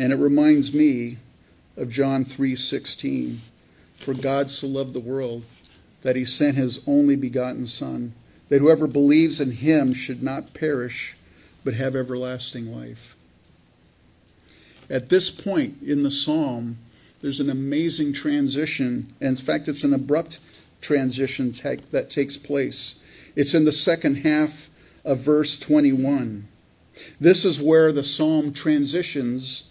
And 0.00 0.14
it 0.14 0.16
reminds 0.16 0.72
me 0.72 1.18
of 1.76 1.90
John 1.90 2.24
3:16. 2.24 3.42
For 3.98 4.14
God 4.14 4.50
so 4.50 4.66
loved 4.66 4.94
the 4.94 4.98
world 4.98 5.44
that 6.00 6.16
he 6.16 6.24
sent 6.24 6.56
his 6.56 6.80
only 6.86 7.16
begotten 7.16 7.66
son 7.66 8.14
that 8.48 8.60
whoever 8.60 8.86
believes 8.86 9.42
in 9.42 9.50
him 9.50 9.92
should 9.92 10.22
not 10.22 10.54
perish 10.54 11.16
but 11.64 11.74
have 11.74 11.94
everlasting 11.94 12.74
life. 12.74 13.14
At 14.88 15.10
this 15.10 15.28
point 15.28 15.76
in 15.84 16.02
the 16.02 16.10
psalm, 16.10 16.78
there's 17.20 17.38
an 17.38 17.50
amazing 17.50 18.14
transition, 18.14 19.12
and 19.20 19.38
in 19.38 19.44
fact, 19.44 19.68
it's 19.68 19.84
an 19.84 19.92
abrupt 19.92 20.38
transition 20.80 21.52
that 21.90 22.08
takes 22.08 22.38
place. 22.38 23.00
It's 23.36 23.52
in 23.52 23.66
the 23.66 23.72
second 23.72 24.14
half 24.24 24.70
of 25.04 25.18
verse 25.18 25.58
21. 25.58 26.48
This 27.20 27.44
is 27.44 27.60
where 27.60 27.92
the 27.92 28.02
psalm 28.02 28.54
transitions 28.54 29.69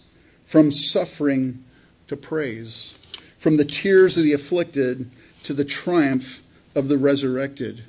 from 0.50 0.72
suffering 0.72 1.62
to 2.08 2.16
praise, 2.16 2.98
from 3.38 3.56
the 3.56 3.64
tears 3.64 4.18
of 4.18 4.24
the 4.24 4.32
afflicted 4.32 5.08
to 5.44 5.54
the 5.54 5.64
triumph 5.64 6.42
of 6.74 6.88
the 6.88 6.98
resurrected. 6.98 7.84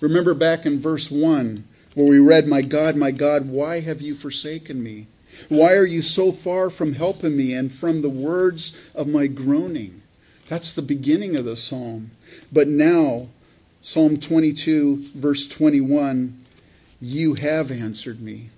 Remember 0.00 0.34
back 0.34 0.66
in 0.66 0.80
verse 0.80 1.08
1 1.08 1.62
where 1.94 2.06
we 2.08 2.18
read, 2.18 2.48
My 2.48 2.62
God, 2.62 2.96
my 2.96 3.12
God, 3.12 3.48
why 3.48 3.78
have 3.78 4.02
you 4.02 4.16
forsaken 4.16 4.82
me? 4.82 5.06
Why 5.48 5.74
are 5.74 5.86
you 5.86 6.02
so 6.02 6.32
far 6.32 6.68
from 6.68 6.94
helping 6.94 7.36
me 7.36 7.54
and 7.54 7.72
from 7.72 8.02
the 8.02 8.10
words 8.10 8.90
of 8.92 9.06
my 9.06 9.28
groaning? 9.28 10.02
That's 10.48 10.72
the 10.72 10.82
beginning 10.82 11.36
of 11.36 11.44
the 11.44 11.56
psalm. 11.56 12.10
But 12.52 12.66
now, 12.66 13.28
Psalm 13.80 14.18
22, 14.18 15.10
verse 15.14 15.46
21, 15.46 16.44
you 17.00 17.34
have 17.34 17.70
answered 17.70 18.20
me. 18.20 18.50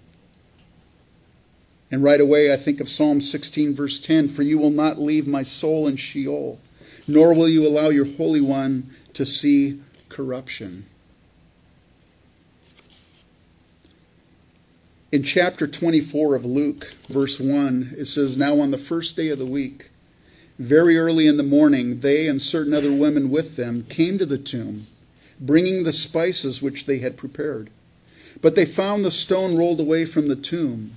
And 1.90 2.02
right 2.02 2.20
away, 2.20 2.52
I 2.52 2.56
think 2.56 2.80
of 2.80 2.88
Psalm 2.88 3.20
16, 3.20 3.74
verse 3.74 4.00
10 4.00 4.28
For 4.28 4.42
you 4.42 4.58
will 4.58 4.70
not 4.70 4.98
leave 4.98 5.26
my 5.26 5.42
soul 5.42 5.86
in 5.86 5.96
Sheol, 5.96 6.58
nor 7.06 7.34
will 7.34 7.48
you 7.48 7.66
allow 7.66 7.88
your 7.88 8.06
Holy 8.06 8.40
One 8.40 8.90
to 9.14 9.24
see 9.24 9.80
corruption. 10.08 10.86
In 15.12 15.22
chapter 15.22 15.68
24 15.68 16.34
of 16.34 16.44
Luke, 16.44 16.92
verse 17.08 17.38
1, 17.38 17.94
it 17.96 18.06
says, 18.06 18.36
Now 18.36 18.60
on 18.60 18.72
the 18.72 18.78
first 18.78 19.16
day 19.16 19.28
of 19.28 19.38
the 19.38 19.46
week, 19.46 19.90
very 20.58 20.98
early 20.98 21.26
in 21.28 21.36
the 21.36 21.42
morning, 21.42 22.00
they 22.00 22.26
and 22.26 22.42
certain 22.42 22.74
other 22.74 22.92
women 22.92 23.30
with 23.30 23.56
them 23.56 23.84
came 23.84 24.18
to 24.18 24.26
the 24.26 24.38
tomb, 24.38 24.86
bringing 25.38 25.84
the 25.84 25.92
spices 25.92 26.60
which 26.60 26.86
they 26.86 26.98
had 26.98 27.16
prepared. 27.16 27.70
But 28.42 28.56
they 28.56 28.64
found 28.64 29.04
the 29.04 29.10
stone 29.10 29.56
rolled 29.56 29.80
away 29.80 30.06
from 30.06 30.28
the 30.28 30.36
tomb. 30.36 30.96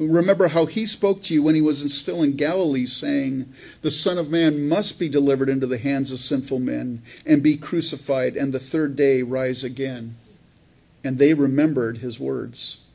Remember 0.00 0.48
how 0.48 0.64
he 0.64 0.86
spoke 0.86 1.20
to 1.22 1.34
you 1.34 1.42
when 1.42 1.54
he 1.54 1.60
was 1.60 1.92
still 1.92 2.22
in 2.22 2.34
Galilee, 2.34 2.86
saying, 2.86 3.52
The 3.82 3.90
Son 3.90 4.16
of 4.16 4.30
Man 4.30 4.66
must 4.66 4.98
be 4.98 5.10
delivered 5.10 5.50
into 5.50 5.66
the 5.66 5.76
hands 5.76 6.10
of 6.10 6.20
sinful 6.20 6.58
men 6.58 7.02
and 7.26 7.42
be 7.42 7.58
crucified, 7.58 8.34
and 8.34 8.54
the 8.54 8.58
third 8.58 8.96
day 8.96 9.22
rise 9.22 9.62
again. 9.62 10.14
And 11.04 11.18
they 11.18 11.34
remembered 11.34 11.98
his 11.98 12.18
words. 12.18 12.86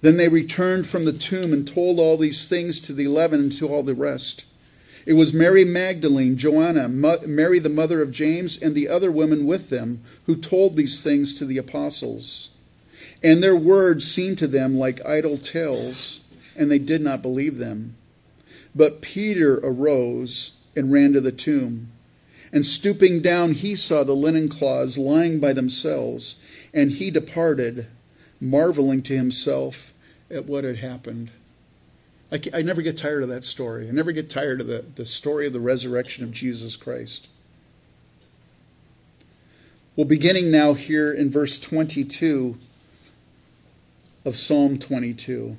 Then 0.00 0.16
they 0.16 0.28
returned 0.28 0.86
from 0.86 1.04
the 1.04 1.12
tomb 1.12 1.52
and 1.52 1.68
told 1.68 2.00
all 2.00 2.16
these 2.16 2.48
things 2.48 2.80
to 2.80 2.94
the 2.94 3.04
eleven 3.04 3.38
and 3.38 3.52
to 3.52 3.68
all 3.68 3.82
the 3.82 3.94
rest. 3.94 4.46
It 5.04 5.12
was 5.14 5.34
Mary 5.34 5.66
Magdalene, 5.66 6.38
Joanna, 6.38 6.88
Mary 6.88 7.58
the 7.58 7.68
mother 7.68 8.00
of 8.00 8.10
James, 8.10 8.60
and 8.60 8.74
the 8.74 8.88
other 8.88 9.12
women 9.12 9.44
with 9.44 9.68
them 9.68 10.02
who 10.24 10.34
told 10.34 10.76
these 10.76 11.02
things 11.02 11.34
to 11.34 11.44
the 11.44 11.58
apostles. 11.58 12.51
And 13.24 13.42
their 13.42 13.56
words 13.56 14.10
seemed 14.10 14.38
to 14.38 14.46
them 14.46 14.76
like 14.76 15.04
idle 15.06 15.38
tales, 15.38 16.28
and 16.56 16.70
they 16.70 16.78
did 16.78 17.00
not 17.00 17.22
believe 17.22 17.58
them. 17.58 17.96
But 18.74 19.02
Peter 19.02 19.60
arose 19.62 20.62
and 20.74 20.92
ran 20.92 21.12
to 21.12 21.20
the 21.20 21.32
tomb. 21.32 21.88
And 22.52 22.66
stooping 22.66 23.22
down, 23.22 23.52
he 23.52 23.74
saw 23.74 24.04
the 24.04 24.16
linen 24.16 24.48
cloths 24.48 24.98
lying 24.98 25.40
by 25.40 25.52
themselves, 25.52 26.44
and 26.74 26.92
he 26.92 27.10
departed, 27.10 27.86
marveling 28.40 29.02
to 29.02 29.16
himself 29.16 29.94
at 30.30 30.46
what 30.46 30.64
had 30.64 30.78
happened. 30.78 31.30
I, 32.30 32.40
I 32.52 32.62
never 32.62 32.82
get 32.82 32.96
tired 32.96 33.22
of 33.22 33.28
that 33.28 33.44
story. 33.44 33.88
I 33.88 33.92
never 33.92 34.12
get 34.12 34.28
tired 34.28 34.60
of 34.62 34.66
the, 34.66 34.84
the 34.94 35.06
story 35.06 35.46
of 35.46 35.52
the 35.52 35.60
resurrection 35.60 36.24
of 36.24 36.32
Jesus 36.32 36.76
Christ. 36.76 37.28
Well, 39.94 40.06
beginning 40.06 40.50
now 40.50 40.72
here 40.72 41.12
in 41.12 41.30
verse 41.30 41.60
22 41.60 42.56
of 44.24 44.36
Psalm 44.36 44.78
22. 44.78 45.56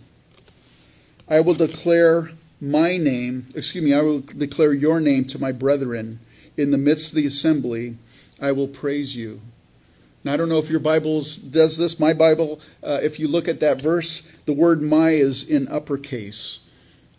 I 1.30 1.40
will 1.40 1.54
declare 1.54 2.32
my 2.62 2.98
name, 2.98 3.48
excuse 3.56 3.84
me, 3.84 3.94
I 3.94 4.02
will 4.02 4.22
declare 4.22 4.74
your 4.74 5.00
name 5.00 5.26
to 5.26 5.40
my 5.40 5.52
brethren. 5.52 6.20
In 6.56 6.72
the 6.72 6.78
midst 6.78 7.12
of 7.12 7.18
the 7.18 7.28
assembly, 7.28 7.98
I 8.42 8.52
will 8.52 8.68
praise 8.68 9.16
you. 9.16 9.42
Now, 10.24 10.34
I 10.34 10.38
don't 10.38 10.50
know 10.50 10.60
if 10.60 10.70
your 10.70 10.80
Bible 10.80 11.22
does 11.50 11.78
this. 11.78 12.00
My 12.00 12.14
Bible, 12.14 12.62
uh, 12.82 13.00
if 13.04 13.20
you 13.20 13.28
look 13.28 13.50
at 13.50 13.60
that 13.60 13.82
verse, 13.82 14.32
the 14.46 14.54
word 14.54 14.82
my 14.82 15.12
is 15.12 15.50
in 15.50 15.68
uppercase. 15.68 16.70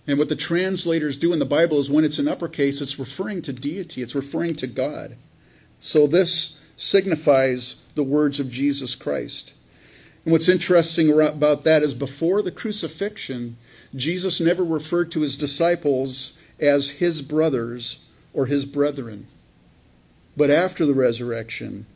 And 0.06 0.18
what 0.18 0.28
the 0.28 0.36
translators 0.36 1.18
do 1.18 1.32
in 1.32 1.38
the 1.38 1.44
Bible 1.44 1.78
is 1.78 1.90
when 1.90 2.04
it's 2.04 2.18
in 2.18 2.28
uppercase, 2.28 2.80
it's 2.80 2.98
referring 2.98 3.42
to 3.42 3.52
deity, 3.52 4.02
it's 4.02 4.14
referring 4.14 4.54
to 4.56 4.66
God. 4.66 5.16
So 5.78 6.06
this 6.06 6.64
signifies 6.76 7.86
the 7.94 8.02
words 8.02 8.40
of 8.40 8.50
Jesus 8.50 8.94
Christ. 8.94 9.54
And 10.24 10.32
what's 10.32 10.48
interesting 10.48 11.10
about 11.12 11.62
that 11.62 11.82
is 11.82 11.94
before 11.94 12.42
the 12.42 12.50
crucifixion, 12.50 13.56
Jesus 13.94 14.40
never 14.40 14.64
referred 14.64 15.12
to 15.12 15.20
his 15.20 15.36
disciples 15.36 16.40
as 16.58 16.98
his 16.98 17.20
brothers 17.20 18.08
or 18.32 18.46
his 18.46 18.64
brethren. 18.64 19.26
But 20.36 20.50
after 20.50 20.86
the 20.86 20.94
resurrection, 20.94 21.86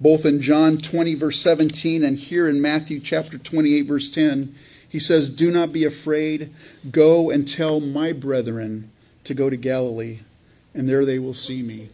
both 0.00 0.26
in 0.26 0.42
John 0.42 0.76
20, 0.76 1.14
verse 1.14 1.40
17, 1.40 2.04
and 2.04 2.18
here 2.18 2.48
in 2.48 2.60
Matthew 2.60 3.00
chapter 3.00 3.38
28, 3.38 3.82
verse 3.82 4.10
10, 4.10 4.54
he 4.88 4.98
says, 4.98 5.30
Do 5.30 5.50
not 5.50 5.72
be 5.72 5.84
afraid. 5.84 6.52
Go 6.90 7.30
and 7.30 7.48
tell 7.48 7.80
my 7.80 8.12
brethren 8.12 8.90
to 9.24 9.34
go 9.34 9.50
to 9.50 9.56
Galilee, 9.56 10.20
and 10.74 10.88
there 10.88 11.04
they 11.04 11.18
will 11.18 11.34
see 11.34 11.62
me. 11.62 11.88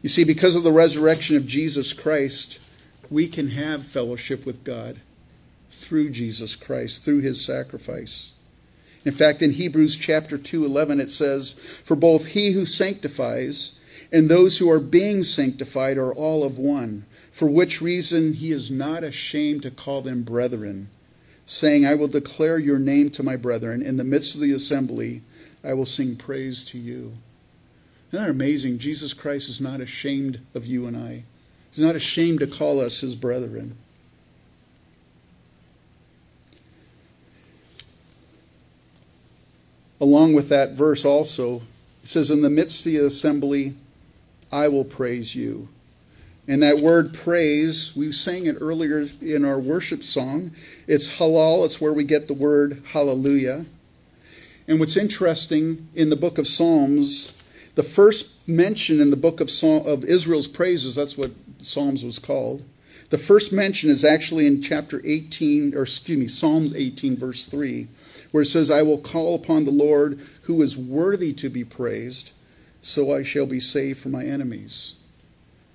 You 0.00 0.08
see, 0.08 0.24
because 0.24 0.56
of 0.56 0.62
the 0.62 0.72
resurrection 0.72 1.36
of 1.36 1.46
Jesus 1.46 1.92
Christ, 1.92 2.60
we 3.12 3.28
can 3.28 3.48
have 3.48 3.86
fellowship 3.86 4.46
with 4.46 4.64
God 4.64 5.00
through 5.70 6.10
Jesus 6.10 6.56
Christ, 6.56 7.04
through 7.04 7.20
his 7.20 7.44
sacrifice. 7.44 8.32
In 9.04 9.12
fact, 9.12 9.42
in 9.42 9.52
Hebrews 9.52 9.96
chapter 9.96 10.38
2, 10.38 10.64
11, 10.64 11.00
it 11.00 11.10
says, 11.10 11.52
For 11.52 11.96
both 11.96 12.28
he 12.28 12.52
who 12.52 12.64
sanctifies 12.64 13.80
and 14.12 14.28
those 14.28 14.58
who 14.58 14.70
are 14.70 14.80
being 14.80 15.22
sanctified 15.22 15.98
are 15.98 16.14
all 16.14 16.44
of 16.44 16.58
one, 16.58 17.04
for 17.30 17.48
which 17.48 17.82
reason 17.82 18.34
he 18.34 18.52
is 18.52 18.70
not 18.70 19.02
ashamed 19.02 19.62
to 19.62 19.70
call 19.70 20.02
them 20.02 20.22
brethren, 20.22 20.88
saying, 21.46 21.84
I 21.84 21.94
will 21.94 22.08
declare 22.08 22.58
your 22.58 22.78
name 22.78 23.10
to 23.10 23.22
my 23.22 23.36
brethren. 23.36 23.82
In 23.82 23.96
the 23.96 24.04
midst 24.04 24.34
of 24.34 24.40
the 24.40 24.52
assembly, 24.52 25.22
I 25.64 25.74
will 25.74 25.86
sing 25.86 26.16
praise 26.16 26.64
to 26.66 26.78
you. 26.78 27.14
Isn't 28.10 28.24
that 28.24 28.30
amazing? 28.30 28.78
Jesus 28.78 29.14
Christ 29.14 29.48
is 29.48 29.60
not 29.60 29.80
ashamed 29.80 30.40
of 30.54 30.66
you 30.66 30.86
and 30.86 30.96
I. 30.96 31.24
He's 31.72 31.84
not 31.84 31.96
ashamed 31.96 32.40
to 32.40 32.46
call 32.46 32.80
us 32.80 33.00
his 33.00 33.16
brethren. 33.16 33.76
Along 39.98 40.34
with 40.34 40.50
that 40.50 40.72
verse, 40.72 41.04
also, 41.04 41.62
it 42.02 42.08
says, 42.08 42.30
In 42.30 42.42
the 42.42 42.50
midst 42.50 42.84
of 42.84 42.92
the 42.92 42.98
assembly, 42.98 43.74
I 44.50 44.68
will 44.68 44.84
praise 44.84 45.34
you. 45.34 45.68
And 46.46 46.62
that 46.62 46.80
word 46.80 47.14
praise, 47.14 47.96
we 47.96 48.12
sang 48.12 48.46
it 48.46 48.56
earlier 48.60 49.06
in 49.22 49.44
our 49.44 49.60
worship 49.60 50.02
song. 50.02 50.50
It's 50.86 51.18
halal, 51.18 51.64
it's 51.64 51.80
where 51.80 51.94
we 51.94 52.04
get 52.04 52.26
the 52.28 52.34
word 52.34 52.82
hallelujah. 52.92 53.64
And 54.68 54.78
what's 54.78 54.96
interesting 54.96 55.88
in 55.94 56.10
the 56.10 56.16
book 56.16 56.36
of 56.36 56.46
Psalms, 56.46 57.42
the 57.76 57.82
first 57.82 58.46
mention 58.46 59.00
in 59.00 59.10
the 59.10 59.16
book 59.16 59.40
of, 59.40 59.50
Psalm, 59.50 59.86
of 59.86 60.04
Israel's 60.04 60.48
praises, 60.48 60.96
that's 60.96 61.16
what 61.16 61.30
Psalms 61.64 62.04
was 62.04 62.18
called. 62.18 62.64
The 63.10 63.18
first 63.18 63.52
mention 63.52 63.90
is 63.90 64.04
actually 64.04 64.46
in 64.46 64.62
chapter 64.62 65.02
18, 65.04 65.74
or 65.74 65.82
excuse 65.82 66.18
me, 66.18 66.28
Psalms 66.28 66.74
18, 66.74 67.16
verse 67.16 67.44
3, 67.46 67.88
where 68.30 68.42
it 68.42 68.46
says, 68.46 68.70
I 68.70 68.82
will 68.82 68.98
call 68.98 69.34
upon 69.34 69.64
the 69.64 69.70
Lord 69.70 70.18
who 70.44 70.62
is 70.62 70.78
worthy 70.78 71.32
to 71.34 71.50
be 71.50 71.64
praised, 71.64 72.32
so 72.80 73.14
I 73.14 73.22
shall 73.22 73.46
be 73.46 73.60
saved 73.60 73.98
from 73.98 74.12
my 74.12 74.24
enemies. 74.24 74.94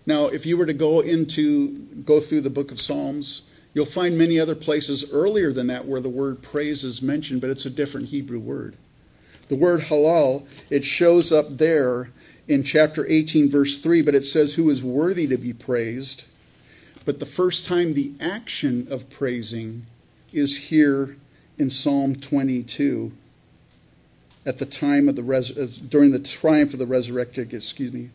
Now, 0.08 0.28
if 0.28 0.46
you 0.46 0.58
were 0.58 0.66
to 0.66 0.74
go 0.74 1.02
into 1.02 1.78
go 2.06 2.20
through 2.20 2.42
the 2.42 2.50
book 2.50 2.72
of 2.72 2.82
Psalms, 2.82 3.50
you'll 3.74 3.86
find 3.86 4.18
many 4.18 4.40
other 4.40 4.56
places 4.56 5.12
earlier 5.12 5.52
than 5.52 5.68
that 5.68 5.86
where 5.86 6.02
the 6.02 6.10
word 6.10 6.42
praise 6.42 6.84
is 6.84 7.02
mentioned, 7.02 7.42
but 7.42 7.50
it's 7.50 7.66
a 7.66 7.70
different 7.70 8.08
Hebrew 8.08 8.40
word. 8.40 8.76
The 9.50 9.56
word 9.56 9.82
halal, 9.82 10.48
it 10.70 10.84
shows 10.84 11.32
up 11.32 11.50
there 11.50 12.10
in 12.48 12.64
chapter 12.64 13.06
18, 13.08 13.50
verse 13.50 13.80
3, 13.80 14.02
but 14.02 14.16
it 14.16 14.24
says, 14.24 14.56
Who 14.56 14.70
is 14.70 14.84
worthy 14.84 15.28
to 15.28 15.38
be 15.38 15.54
praised. 15.54 16.26
But 17.06 17.20
the 17.20 17.26
first 17.26 17.66
time 17.66 17.94
the 17.94 18.14
action 18.20 18.88
of 18.90 19.10
praising 19.10 19.86
is 20.34 20.70
here 20.70 21.18
in 21.58 21.70
Psalm 21.70 22.16
22 22.16 23.12
at 24.46 24.60
the 24.60 24.66
time 24.66 25.10
of 25.10 25.16
the 25.16 25.24
res- 25.24 25.80
during 25.80 26.12
the 26.12 26.20
triumph 26.20 26.74
of 26.74 26.80
the 26.80 26.86
resurrected, 26.86 27.54
excuse 27.54 27.92
me, 27.92 28.10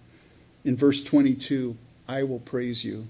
in 0.64 0.76
verse 0.76 1.02
22, 1.02 1.76
I 2.08 2.22
will 2.22 2.38
praise 2.38 2.84
you. 2.84 3.06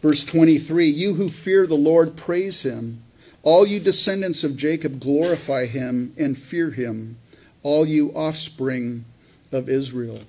Verse 0.00 0.24
23, 0.24 0.86
you 0.86 1.14
who 1.14 1.28
fear 1.28 1.66
the 1.66 1.74
Lord, 1.74 2.16
praise 2.16 2.62
him. 2.62 3.02
All 3.42 3.66
you 3.66 3.80
descendants 3.80 4.44
of 4.44 4.56
Jacob, 4.56 5.00
glorify 5.00 5.66
him 5.66 6.12
and 6.18 6.36
fear 6.36 6.70
him 6.70 7.18
all 7.62 7.86
you 7.86 8.10
offspring 8.10 9.04
of 9.50 9.68
Israel. 9.68 10.20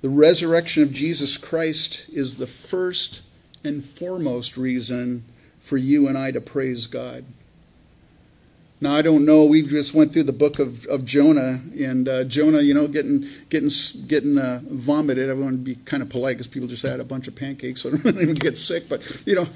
The 0.00 0.08
resurrection 0.08 0.82
of 0.82 0.92
Jesus 0.92 1.36
Christ 1.36 2.08
is 2.10 2.36
the 2.36 2.46
first 2.46 3.22
and 3.64 3.84
foremost 3.84 4.56
reason 4.56 5.24
for 5.58 5.78
you 5.78 6.06
and 6.06 6.18
I 6.18 6.30
to 6.30 6.40
praise 6.40 6.86
God. 6.86 7.24
Now 8.80 8.92
I 8.92 9.00
don't 9.00 9.24
know. 9.24 9.46
We 9.46 9.62
just 9.62 9.94
went 9.94 10.12
through 10.12 10.24
the 10.24 10.32
book 10.32 10.58
of, 10.58 10.84
of 10.86 11.06
Jonah, 11.06 11.60
and 11.80 12.06
uh, 12.06 12.24
Jonah, 12.24 12.60
you 12.60 12.74
know, 12.74 12.86
getting 12.86 13.24
getting 13.48 13.70
getting 14.06 14.36
uh, 14.36 14.60
vomited. 14.64 15.30
I 15.30 15.32
want 15.32 15.52
to 15.52 15.56
be 15.56 15.76
kind 15.76 16.02
of 16.02 16.10
polite 16.10 16.34
because 16.34 16.48
people 16.48 16.68
just 16.68 16.82
had 16.82 17.00
a 17.00 17.04
bunch 17.04 17.26
of 17.26 17.34
pancakes, 17.34 17.80
so 17.80 17.88
I 17.94 17.96
don't 17.96 18.20
even 18.20 18.34
get 18.34 18.58
sick. 18.58 18.88
But 18.88 19.22
you 19.24 19.36
know, 19.36 19.46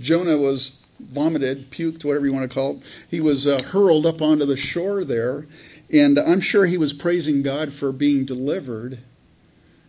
Jonah 0.00 0.36
was 0.36 0.81
vomited, 1.02 1.70
puked, 1.70 2.04
whatever 2.04 2.26
you 2.26 2.32
want 2.32 2.48
to 2.48 2.54
call 2.54 2.76
it. 2.76 3.00
He 3.10 3.20
was 3.20 3.46
uh, 3.46 3.62
hurled 3.62 4.06
up 4.06 4.22
onto 4.22 4.44
the 4.44 4.56
shore 4.56 5.04
there, 5.04 5.46
and 5.92 6.18
I'm 6.18 6.40
sure 6.40 6.66
he 6.66 6.78
was 6.78 6.92
praising 6.92 7.42
God 7.42 7.72
for 7.72 7.92
being 7.92 8.24
delivered. 8.24 8.98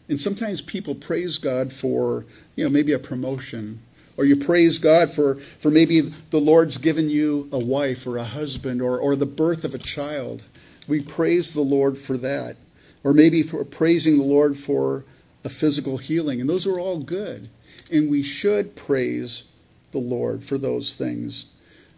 And 0.10 0.20
sometimes 0.20 0.62
people 0.62 0.96
praise 0.96 1.38
God 1.38 1.72
for, 1.72 2.26
you 2.56 2.64
know, 2.66 2.70
maybe 2.70 2.92
a 2.92 3.00
promotion, 3.00 3.82
or 4.18 4.26
you 4.26 4.36
praise 4.36 4.80
God 4.80 5.10
for, 5.10 5.36
for 5.36 5.72
maybe 5.72 6.02
the 6.02 6.40
Lord's 6.40 6.78
given 6.78 7.10
you 7.10 7.50
a 7.52 7.60
wife 7.60 8.06
or 8.06 8.18
a 8.18 8.24
husband 8.24 8.82
or, 8.82 9.00
or 9.00 9.16
the 9.16 9.26
birth 9.26 9.64
of 9.64 9.74
a 9.74 9.80
child. 9.80 10.44
We 10.88 11.02
praise 11.02 11.54
the 11.54 11.62
Lord 11.62 11.98
for 11.98 12.18
that. 12.18 12.58
Or 13.04 13.14
maybe 13.14 13.44
for 13.44 13.64
praising 13.66 14.18
the 14.18 14.24
Lord 14.24 14.58
for 14.58 15.04
a 15.44 15.50
physical 15.50 15.98
healing. 15.98 16.40
And 16.40 16.50
those 16.50 16.68
are 16.68 16.80
all 16.80 17.00
good. 17.00 17.50
And 17.92 18.10
we 18.10 18.24
should 18.24 18.76
praise 18.76 19.53
the 19.94 20.00
Lord 20.00 20.44
for 20.44 20.58
those 20.58 20.98
things. 20.98 21.46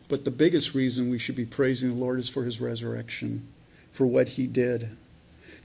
But 0.08 0.24
the 0.24 0.32
biggest 0.32 0.76
reason 0.76 1.10
we 1.10 1.18
should 1.18 1.36
be 1.36 1.46
praising 1.46 1.90
the 1.90 1.96
Lord 1.96 2.20
is 2.20 2.30
for 2.30 2.44
his 2.44 2.62
resurrection, 2.62 3.48
for 3.92 4.06
what 4.06 4.30
he 4.30 4.46
did. 4.46 4.96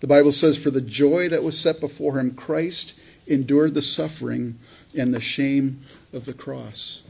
The 0.01 0.07
Bible 0.07 0.33
says, 0.33 0.57
For 0.57 0.71
the 0.71 0.81
joy 0.81 1.29
that 1.29 1.43
was 1.43 1.59
set 1.59 1.79
before 1.79 2.19
him, 2.19 2.33
Christ 2.33 2.99
endured 3.27 3.75
the 3.75 3.83
suffering 3.83 4.59
and 4.97 5.15
the 5.15 5.21
shame 5.21 5.81
of 6.13 6.25
the 6.25 6.33
cross. 6.33 7.03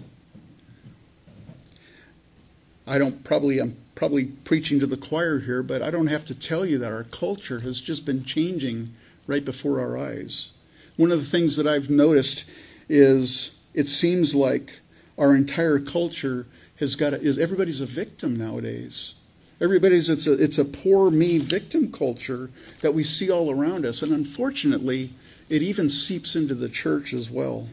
I 2.87 2.99
don't 2.99 3.23
probably, 3.23 3.61
I'm 3.61 3.77
probably 3.95 4.25
preaching 4.25 4.81
to 4.81 4.87
the 4.87 4.97
choir 4.97 5.39
here, 5.39 5.63
but 5.63 5.81
I 5.83 5.93
don't 5.93 6.09
have 6.09 6.25
to 6.27 6.35
tell 6.39 6.67
you 6.67 6.79
that 6.79 6.91
our 6.91 7.05
culture 7.05 7.61
has 7.61 7.81
just 7.81 8.05
been 8.05 8.25
changing 8.25 8.93
right 9.29 9.45
before 9.45 9.79
our 9.79 9.97
eyes. 9.97 10.53
One 10.97 11.13
of 11.13 11.21
the 11.21 11.31
things 11.31 11.57
that 11.57 11.69
I've 11.69 11.89
noticed 11.89 12.51
is 12.89 13.63
it 13.73 13.87
seems 13.87 14.35
like 14.35 14.81
our 15.21 15.37
entire 15.37 15.79
culture 15.79 16.47
has 16.81 16.97
got 16.97 17.13
a, 17.13 17.21
is 17.21 17.39
everybody's 17.39 17.83
a 17.83 17.87
victim 17.87 18.35
nowadays. 18.35 19.15
Everybody's 19.61 20.09
it's 20.09 20.27
a 20.27 20.43
it's 20.43 20.59
a 20.59 20.65
poor 20.65 21.11
me 21.11 21.37
victim 21.37 21.93
culture 21.93 22.51
that 22.81 22.95
we 22.95 23.05
see 23.05 23.31
all 23.31 23.51
around 23.51 23.85
us, 23.85 24.03
and 24.03 24.11
unfortunately, 24.11 25.11
it 25.51 25.61
even 25.61 25.91
seeps 25.91 26.35
into 26.35 26.55
the 26.55 26.71
church 26.71 27.13
as 27.13 27.31
well. 27.31 27.69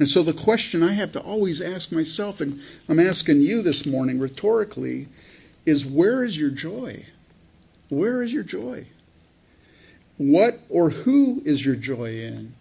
And 0.00 0.08
so 0.08 0.22
the 0.22 0.32
question 0.32 0.82
I 0.82 0.92
have 0.94 1.12
to 1.12 1.20
always 1.20 1.60
ask 1.60 1.92
myself, 1.92 2.40
and 2.40 2.60
I'm 2.88 3.00
asking 3.00 3.42
you 3.42 3.62
this 3.62 3.86
morning 3.86 4.18
rhetorically, 4.18 5.06
is 5.64 5.86
where 5.86 6.24
is 6.24 6.38
your 6.38 6.50
joy? 6.50 7.04
Where 7.88 8.22
is 8.22 8.32
your 8.32 8.44
joy? 8.44 8.86
What 10.16 10.54
or 10.68 10.90
who 10.90 11.42
is 11.44 11.64
your 11.64 11.76
joy 11.76 12.18
in? 12.18 12.54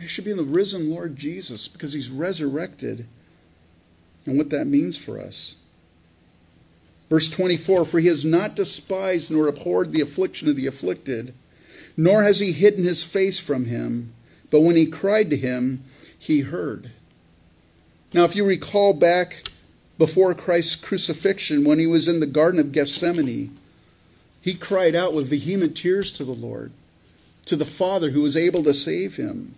It 0.00 0.08
should 0.08 0.24
be 0.24 0.30
in 0.30 0.38
the 0.38 0.44
risen 0.44 0.90
Lord 0.90 1.16
Jesus 1.16 1.68
because 1.68 1.92
he's 1.92 2.10
resurrected 2.10 3.06
and 4.26 4.38
what 4.38 4.50
that 4.50 4.66
means 4.66 4.96
for 4.96 5.20
us. 5.20 5.56
Verse 7.10 7.28
24 7.28 7.84
For 7.84 7.98
he 8.00 8.06
has 8.06 8.24
not 8.24 8.56
despised 8.56 9.30
nor 9.30 9.46
abhorred 9.46 9.92
the 9.92 10.00
affliction 10.00 10.48
of 10.48 10.56
the 10.56 10.66
afflicted, 10.66 11.34
nor 11.96 12.22
has 12.22 12.40
he 12.40 12.52
hidden 12.52 12.84
his 12.84 13.02
face 13.02 13.38
from 13.38 13.66
him, 13.66 14.14
but 14.50 14.60
when 14.62 14.76
he 14.76 14.86
cried 14.86 15.28
to 15.30 15.36
him, 15.36 15.84
he 16.18 16.40
heard. 16.40 16.92
Now, 18.12 18.24
if 18.24 18.34
you 18.34 18.44
recall 18.44 18.92
back 18.92 19.44
before 19.98 20.34
Christ's 20.34 20.76
crucifixion, 20.76 21.64
when 21.64 21.78
he 21.78 21.86
was 21.86 22.08
in 22.08 22.20
the 22.20 22.26
Garden 22.26 22.58
of 22.58 22.72
Gethsemane, 22.72 23.56
he 24.40 24.54
cried 24.54 24.94
out 24.94 25.12
with 25.12 25.28
vehement 25.28 25.76
tears 25.76 26.12
to 26.14 26.24
the 26.24 26.32
Lord, 26.32 26.72
to 27.44 27.54
the 27.54 27.66
Father 27.66 28.10
who 28.10 28.22
was 28.22 28.36
able 28.36 28.64
to 28.64 28.72
save 28.72 29.16
him. 29.16 29.54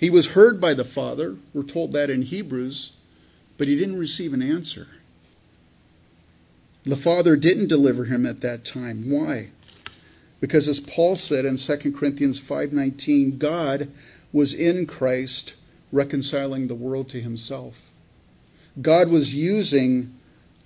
He 0.00 0.08
was 0.08 0.32
heard 0.32 0.62
by 0.62 0.72
the 0.72 0.82
Father, 0.82 1.36
we're 1.52 1.62
told 1.62 1.92
that 1.92 2.08
in 2.08 2.22
Hebrews, 2.22 2.96
but 3.58 3.68
he 3.68 3.76
didn't 3.76 3.98
receive 3.98 4.32
an 4.32 4.40
answer. 4.40 4.88
The 6.84 6.96
Father 6.96 7.36
didn't 7.36 7.68
deliver 7.68 8.06
him 8.06 8.24
at 8.24 8.40
that 8.40 8.64
time. 8.64 9.10
Why? 9.10 9.50
Because 10.40 10.68
as 10.68 10.80
Paul 10.80 11.16
said 11.16 11.44
in 11.44 11.58
2 11.58 11.92
Corinthians 11.92 12.40
5:19, 12.40 13.36
God 13.36 13.90
was 14.32 14.54
in 14.54 14.86
Christ 14.86 15.56
reconciling 15.92 16.68
the 16.68 16.74
world 16.74 17.10
to 17.10 17.20
himself. 17.20 17.90
God 18.80 19.10
was 19.10 19.34
using 19.34 20.14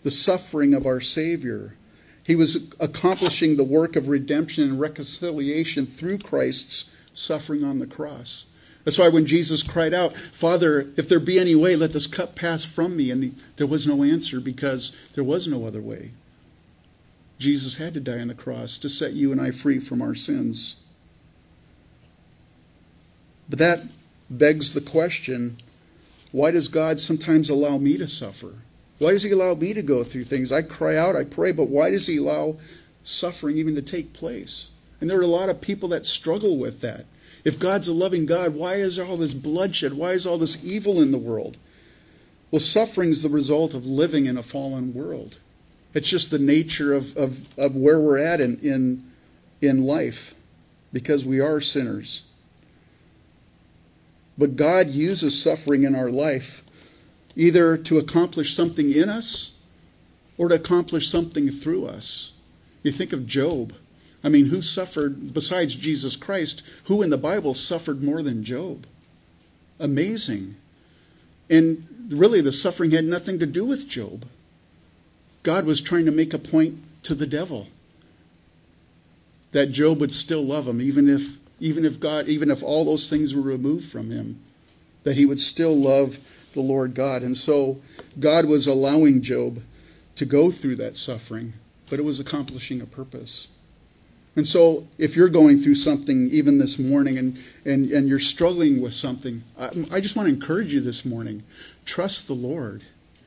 the 0.05 0.13
suffering 0.13 0.75
of 0.75 0.87
our 0.87 1.01
Savior. 1.01 1.75
He 2.23 2.37
was 2.37 2.73
accomplishing 2.79 3.57
the 3.57 3.65
work 3.65 3.97
of 3.97 4.07
redemption 4.07 4.63
and 4.63 4.79
reconciliation 4.79 5.87
through 5.87 6.19
Christ's 6.19 6.95
suffering 7.13 7.65
on 7.65 7.81
the 7.81 7.87
cross. 7.89 8.47
That's 8.85 8.99
why 8.99 9.09
when 9.09 9.27
Jesus 9.27 9.63
cried 9.63 9.95
out, 9.95 10.15
Father, 10.15 10.89
if 10.97 11.09
there 11.09 11.21
be 11.21 11.39
any 11.39 11.55
way, 11.55 11.75
let 11.75 11.93
this 11.93 12.07
cup 12.07 12.37
pass 12.37 12.65
from 12.65 12.97
me. 12.97 13.11
And 13.11 13.23
the, 13.23 13.33
there 13.57 13.67
was 13.67 13.87
no 13.87 14.03
answer 14.05 14.41
because 14.41 15.09
there 15.15 15.25
was 15.25 15.49
no 15.49 15.67
other 15.67 15.81
way. 15.81 16.11
Jesus 17.39 17.79
had 17.79 17.95
to 17.95 18.01
die 18.01 18.21
on 18.21 18.29
the 18.29 18.35
cross 18.35 18.79
to 18.79 18.89
set 18.89 19.15
you 19.15 19.33
and 19.33 19.41
I 19.41 19.51
free 19.51 19.79
from 19.79 20.03
our 20.03 20.15
sins. 20.15 20.77
But 23.49 23.59
that 23.59 23.81
begs 24.31 24.75
the 24.75 24.81
question 24.81 25.57
why 26.33 26.51
does 26.51 26.67
God 26.67 26.99
sometimes 26.99 27.49
allow 27.49 27.79
me 27.79 27.97
to 27.97 28.09
suffer? 28.09 28.55
Why 28.99 29.13
does 29.13 29.23
He 29.23 29.31
allow 29.31 29.55
me 29.55 29.73
to 29.73 29.83
go 29.83 30.03
through 30.03 30.25
things? 30.25 30.51
I 30.51 30.63
cry 30.63 30.97
out, 30.97 31.15
I 31.15 31.23
pray, 31.23 31.53
but 31.53 31.69
why 31.69 31.91
does 31.91 32.09
He 32.09 32.17
allow 32.17 32.57
suffering 33.05 33.57
even 33.57 33.77
to 33.77 33.83
take 33.83 34.13
place? 34.13 34.73
And 35.01 35.09
there 35.09 35.19
are 35.19 35.23
a 35.23 35.29
lot 35.29 35.49
of 35.49 35.61
people 35.61 35.89
that 35.91 36.07
struggle 36.07 36.59
with 36.59 36.81
that. 36.81 37.07
If 37.45 37.59
God's 37.59 37.89
a 37.89 37.93
loving 37.93 38.27
God, 38.27 38.55
why 38.55 38.75
is 38.75 38.97
there 38.97 39.05
all 39.05 39.19
this 39.19 39.35
bloodshed? 39.35 39.93
Why 39.93 40.13
is 40.13 40.27
all 40.27 40.39
this 40.39 40.65
evil 40.65 41.01
in 41.01 41.13
the 41.13 41.19
world? 41.19 41.59
Well, 42.51 42.61
suffering 42.61 43.11
is 43.11 43.23
the 43.23 43.29
result 43.29 43.75
of 43.75 43.87
living 43.87 44.27
in 44.27 44.39
a 44.39 44.43
fallen 44.43 44.95
world. 44.95 45.39
It's 45.93 46.09
just 46.09 46.31
the 46.31 46.39
nature 46.39 46.95
of, 46.95 47.17
of, 47.17 47.59
of 47.59 47.77
where 47.77 48.01
we're 48.01 48.19
at 48.19 48.41
in, 48.41 48.59
in, 48.61 49.05
in 49.61 49.85
life 49.85 50.35
because 50.93 51.25
we 51.25 51.41
are 51.41 51.61
sinners. 51.61 52.29
But 54.39 54.57
God 54.57 54.89
uses 54.89 55.41
suffering 55.41 55.85
in 55.85 55.95
our 55.95 56.11
life 56.11 56.65
either 57.37 57.77
to 57.77 57.99
accomplish 57.99 58.55
something 58.55 58.93
in 58.93 59.09
us 59.09 59.59
or 60.39 60.49
to 60.49 60.55
accomplish 60.55 61.09
something 61.09 61.51
through 61.51 61.87
us. 61.87 62.33
You 62.83 62.93
think 62.93 63.13
of 63.13 63.27
Job. 63.27 63.75
I 64.25 64.31
mean, 64.31 64.47
who 64.47 64.63
suffered, 64.63 65.35
besides 65.35 65.77
Jesus 65.77 66.17
Christ, 66.17 66.63
who 66.85 67.03
in 67.03 67.11
the 67.11 67.19
Bible 67.19 67.53
suffered 67.53 68.03
more 68.03 68.23
than 68.23 68.43
Job? 68.43 68.87
Amazing. 69.79 70.57
And 71.51 71.87
really, 72.09 72.41
the 72.41 72.51
suffering 72.51 72.93
had 72.93 73.05
nothing 73.05 73.39
to 73.39 73.47
do 73.47 73.67
with 73.67 73.87
Job. 73.87 74.25
God 75.43 75.67
was 75.67 75.83
trying 75.83 76.07
to 76.07 76.11
make 76.11 76.33
a 76.33 76.39
point 76.39 76.79
to 77.03 77.15
the 77.15 77.27
devil 77.27 77.69
that 79.53 79.71
Job 79.71 80.01
would 80.01 80.13
still 80.13 80.43
love 80.43 80.67
him, 80.67 80.81
even 80.81 81.09
if, 81.09 81.39
even 81.61 81.85
if 81.85 82.01
God, 82.01 82.27
even 82.27 82.51
if 82.51 82.63
all 82.63 82.87
those 82.87 83.11
things 83.11 83.35
were 83.35 83.43
removed 83.43 83.85
from 83.85 84.11
him, 84.11 84.41
that 85.03 85.17
he 85.17 85.27
would 85.27 85.39
still 85.39 85.77
love 85.77 86.19
the 86.55 86.63
Lord 86.63 86.95
God. 86.95 87.23
And 87.23 87.37
so 87.37 87.79
God 88.19 88.47
was 88.47 88.67
allowing 88.67 89.21
Job 89.21 89.63
to 90.15 90.25
go 90.25 90.51
through 90.51 90.77
that 90.77 90.97
suffering, 90.97 91.53
but 91.91 91.99
it 91.99 92.05
was 92.05 92.19
accomplishing 92.19 92.81
a 92.81 92.87
purpose. 92.87 93.49
And 94.37 94.49
so, 94.49 94.89
if 94.99 95.15
you're 95.15 95.29
going 95.29 95.59
through 95.59 95.77
something 95.77 96.29
even 96.31 96.59
this 96.59 96.79
morning 96.79 97.19
and, 97.19 97.39
and, 97.65 97.87
and 97.91 98.09
you're 98.09 98.19
struggling 98.19 98.81
with 98.81 98.93
something, 98.93 99.45
I, 99.57 99.71
I 99.93 100.01
just 100.01 100.17
want 100.17 100.29
to 100.29 100.35
encourage 100.35 100.75
you 100.75 100.81
this 100.81 101.05
morning 101.05 101.45
trust 101.85 102.27
the 102.27 102.35
Lord 102.35 102.83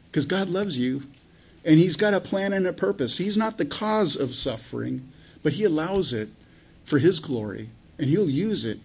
because 0.08 0.26
God 0.26 0.50
loves 0.50 0.78
you 0.78 1.04
and 1.64 1.78
He's 1.78 1.96
got 1.96 2.14
a 2.14 2.20
plan 2.20 2.52
and 2.52 2.68
a 2.68 2.74
purpose. 2.74 3.20
He's 3.20 3.38
not 3.38 3.58
the 3.58 3.66
cause 3.66 4.18
of 4.18 4.36
suffering, 4.36 5.08
but 5.44 5.54
He 5.54 5.64
allows 5.64 6.12
it 6.12 6.30
for 6.84 7.00
His 7.00 7.20
glory 7.22 7.70
and 7.98 8.08
He'll 8.08 8.30
use 8.30 8.66
it. 8.66 8.80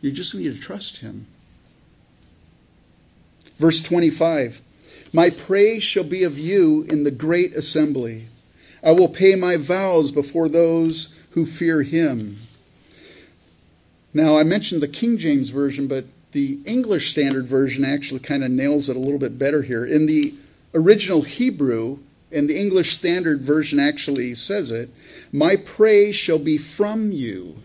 You 0.00 0.12
just 0.12 0.34
need 0.34 0.54
to 0.54 0.60
trust 0.60 0.98
Him. 0.98 1.26
Verse 3.58 3.82
25 3.82 4.62
My 5.12 5.28
praise 5.28 5.82
shall 5.82 6.04
be 6.04 6.22
of 6.22 6.38
you 6.38 6.86
in 6.88 7.04
the 7.04 7.10
great 7.10 7.54
assembly. 7.54 8.28
I 8.82 8.92
will 8.92 9.08
pay 9.08 9.34
my 9.34 9.56
vows 9.56 10.12
before 10.12 10.48
those 10.48 11.15
who 11.36 11.44
fear 11.44 11.82
him. 11.82 12.38
Now, 14.14 14.38
I 14.38 14.42
mentioned 14.42 14.80
the 14.80 14.88
King 14.88 15.18
James 15.18 15.50
Version, 15.50 15.86
but 15.86 16.06
the 16.32 16.58
English 16.64 17.10
Standard 17.10 17.46
Version 17.46 17.84
actually 17.84 18.20
kind 18.20 18.42
of 18.42 18.50
nails 18.50 18.88
it 18.88 18.96
a 18.96 18.98
little 18.98 19.18
bit 19.18 19.38
better 19.38 19.60
here. 19.60 19.84
In 19.84 20.06
the 20.06 20.32
original 20.74 21.22
Hebrew, 21.22 21.98
and 22.32 22.48
the 22.48 22.58
English 22.58 22.92
Standard 22.92 23.42
Version 23.42 23.78
actually 23.78 24.34
says 24.34 24.70
it, 24.70 24.88
My 25.30 25.56
praise 25.56 26.16
shall 26.16 26.38
be 26.38 26.56
from 26.56 27.12
you. 27.12 27.58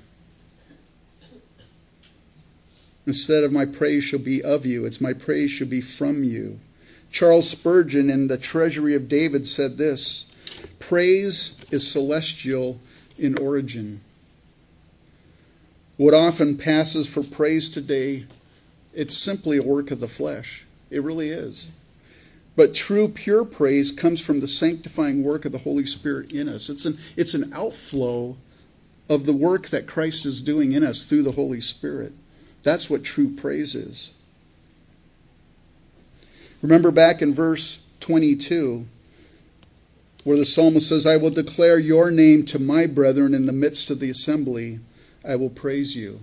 Instead 3.08 3.46
of 3.46 3.54
my 3.54 3.64
praise 3.64 4.04
shall 4.04 4.20
be 4.20 4.44
of 4.44 4.66
you, 4.66 4.84
it's 4.84 5.00
my 5.00 5.14
praise 5.14 5.50
shall 5.50 5.68
be 5.68 5.82
from 5.82 6.26
you. 6.26 6.60
Charles 7.10 7.50
Spurgeon 7.50 8.10
in 8.10 8.28
The 8.28 8.38
Treasury 8.38 8.96
of 8.96 9.08
David 9.08 9.48
said 9.48 9.78
this 9.78 10.36
Praise 10.78 11.66
is 11.72 11.90
celestial 11.90 12.82
in 13.22 13.38
origin. 13.38 14.02
What 15.96 16.16
often 16.16 16.58
passes 16.58 17.08
for 17.08 17.22
praise 17.22 17.70
today, 17.70 18.26
it's 18.94 19.16
simply 19.16 19.58
a 19.58 19.64
work 19.64 19.92
of 19.92 20.00
the 20.00 20.08
flesh. 20.08 20.66
It 20.90 21.04
really 21.04 21.30
is. 21.30 21.70
But 22.56 22.74
true, 22.74 23.08
pure 23.08 23.46
praise 23.46 23.92
comes 23.92 24.20
from 24.20 24.40
the 24.40 24.48
sanctifying 24.48 25.24
work 25.24 25.46
of 25.46 25.52
the 25.52 25.60
Holy 25.60 25.86
Spirit 25.86 26.34
in 26.34 26.50
us. 26.50 26.68
It's 26.68 26.86
an, 26.86 26.98
it's 27.16 27.36
an 27.36 27.54
outflow 27.54 28.38
of 29.08 29.26
the 29.26 29.34
work 29.34 29.68
that 29.68 29.88
Christ 29.88 30.26
is 30.26 30.42
doing 30.42 30.72
in 30.72 30.84
us 30.84 31.08
through 31.08 31.24
the 31.24 31.34
Holy 31.34 31.62
Spirit. 31.62 32.14
That's 32.64 32.90
what 32.90 33.04
true 33.04 33.34
praise 33.34 33.76
is. 33.76 34.14
Remember 36.62 36.92
back 36.92 37.22
in 37.22 37.34
verse 37.34 37.88
22, 38.00 38.86
where 40.24 40.38
the 40.38 40.46
psalmist 40.46 40.90
says, 40.90 41.06
I 41.06 41.18
will 41.18 41.30
declare 41.30 41.80
your 41.80 42.12
name 42.12 42.44
to 42.46 42.60
my 42.60 42.86
brethren 42.86 43.34
in 43.34 43.46
the 43.46 43.54
midst 43.54 43.90
of 43.90 44.00
the 44.00 44.10
assembly. 44.10 44.80
I 45.28 45.36
will 45.36 45.50
praise 45.50 45.96
you. 45.96 46.22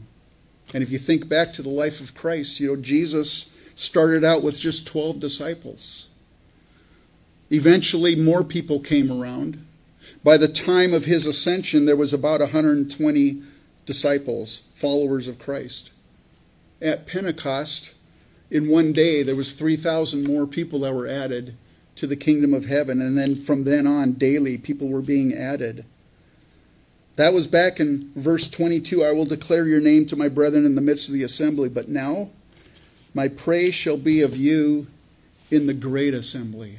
And 0.73 0.83
if 0.83 0.91
you 0.91 0.99
think 0.99 1.29
back 1.29 1.53
to 1.55 1.63
the 1.63 1.69
life 1.69 2.01
of 2.01 2.15
Christ, 2.15 2.61
you 2.61 2.69
know, 2.69 2.77
Jesus 2.81 3.57
started 3.75 4.25
out 4.25 4.43
with 4.43 4.61
just 4.61 4.87
12 4.87 5.19
disciples. 5.19 6.09
Eventually, 7.51 8.15
more 8.15 8.45
people 8.45 8.81
came 8.81 9.11
around. 9.11 9.65
By 10.23 10.37
the 10.37 10.49
time 10.49 10.93
of 10.93 11.07
his 11.07 11.27
ascension, 11.27 11.87
there 11.87 11.97
was 11.97 12.13
about 12.13 12.41
120 12.41 13.43
disciples, 13.87 14.71
followers 14.75 15.29
of 15.29 15.39
Christ. 15.39 15.91
At 16.83 17.07
Pentecost, 17.07 17.95
in 18.51 18.69
one 18.69 18.93
day, 18.93 19.23
there 19.23 19.37
was 19.37 19.55
3,000 19.55 20.25
more 20.25 20.47
people 20.47 20.81
that 20.81 20.95
were 20.95 21.09
added 21.09 21.57
to 21.99 22.07
the 22.07 22.17
kingdom 22.17 22.55
of 22.55 22.67
heaven. 22.67 23.01
And 23.01 23.19
then 23.19 23.37
from 23.37 23.65
then 23.65 23.87
on, 23.87 24.13
daily, 24.13 24.57
people 24.57 24.89
were 24.89 25.03
being 25.03 25.35
added. 25.35 25.85
That 27.17 27.33
was 27.33 27.47
back 27.47 27.81
in 27.81 28.13
verse 28.15 28.49
22 28.49 29.03
I 29.03 29.13
will 29.13 29.25
declare 29.25 29.67
your 29.67 29.81
name 29.81 30.07
to 30.07 30.17
my 30.17 30.29
brethren 30.29 30.65
in 30.65 30.77
the 30.77 30.81
midst 30.81 31.09
of 31.09 31.15
the 31.15 31.25
assembly. 31.25 31.69
But 31.69 31.89
now, 31.89 32.31
my 33.13 33.27
praise 33.27 33.75
shall 33.75 33.97
be 33.97 34.23
of 34.23 34.37
you 34.37 34.87
in 35.51 35.67
the 35.67 35.75
great 35.75 36.15
assembly. 36.15 36.79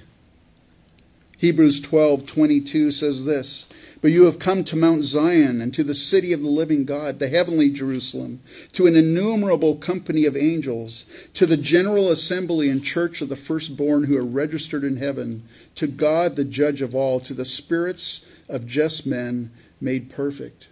Hebrews 1.40 1.80
12 1.80 2.26
22 2.26 2.92
says 2.92 3.24
this 3.24 3.70
But 4.02 4.12
you 4.12 4.26
have 4.26 4.40
come 4.40 4.66
to 4.66 4.76
Mount 4.76 5.04
Zion 5.04 5.62
and 5.62 5.74
to 5.74 5.86
the 5.86 5.94
city 5.94 6.34
of 6.34 6.42
the 6.42 6.50
living 6.50 6.84
God, 6.84 7.20
the 7.20 7.30
heavenly 7.30 7.70
Jerusalem, 7.70 8.42
to 8.74 8.88
an 8.88 8.98
innumerable 8.98 9.78
company 9.78 10.26
of 10.26 10.36
angels, 10.36 11.30
to 11.36 11.46
the 11.46 11.56
general 11.56 12.12
assembly 12.12 12.70
and 12.70 12.84
church 12.84 13.22
of 13.22 13.30
the 13.30 13.38
firstborn 13.38 14.04
who 14.04 14.18
are 14.18 14.26
registered 14.26 14.84
in 14.84 14.98
heaven, 14.98 15.44
to 15.76 15.88
God 15.88 16.36
the 16.36 16.44
judge 16.44 16.82
of 16.82 16.94
all, 16.94 17.22
to 17.22 17.34
the 17.34 17.46
spirits 17.46 18.42
of 18.50 18.68
just 18.68 19.08
men 19.08 19.50
made 19.80 20.10
perfect. 20.10 20.68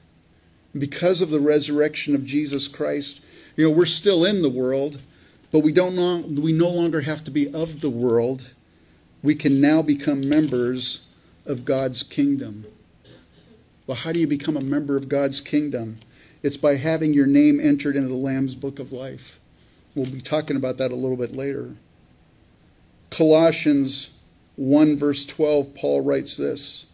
Because 0.77 1.21
of 1.21 1.30
the 1.30 1.39
resurrection 1.39 2.13
of 2.13 2.25
Jesus 2.25 2.67
Christ, 2.67 3.23
you 3.56 3.63
know, 3.63 3.71
we're 3.73 3.86
still 3.86 4.25
in 4.25 4.41
the 4.41 4.49
world, 4.49 5.01
but 5.49 5.62
we 5.62 5.71
don't 5.71 6.36
we 6.36 6.51
no 6.51 6.69
longer 6.69 7.01
have 7.01 7.23
to 7.23 7.32
be 7.32 7.47
of 7.53 7.80
the 7.80 7.89
world. 7.89 8.51
We 9.23 9.36
can 9.36 9.60
now 9.60 9.82
become 9.82 10.27
members 10.27 11.12
of 11.45 11.65
God's 11.65 12.03
kingdom. 12.03 12.65
Well, 13.86 13.97
how 13.97 14.12
do 14.12 14.19
you 14.19 14.27
become 14.27 14.58
a 14.58 14.62
member 14.62 14.97
of 14.97 15.10
God's 15.10 15.41
kingdom? 15.41 15.99
It's 16.43 16.58
by 16.58 16.75
having 16.75 17.13
your 17.13 17.25
name 17.25 17.60
entered 17.60 17.95
into 17.95 18.10
the 18.10 18.15
Lamb's 18.15 18.56
book 18.56 18.80
of 18.80 18.91
life. 18.91 19.39
We'll 19.95 20.06
be 20.06 20.21
talking 20.21 20.56
about 20.56 20.77
that 20.77 20.91
a 20.91 20.95
little 20.95 21.17
bit 21.17 21.32
later. 21.32 21.75
Colossians 23.10 24.21
1, 24.56 24.97
verse 24.97 25.25
12, 25.25 25.73
Paul 25.73 26.01
writes 26.01 26.38
this 26.38 26.86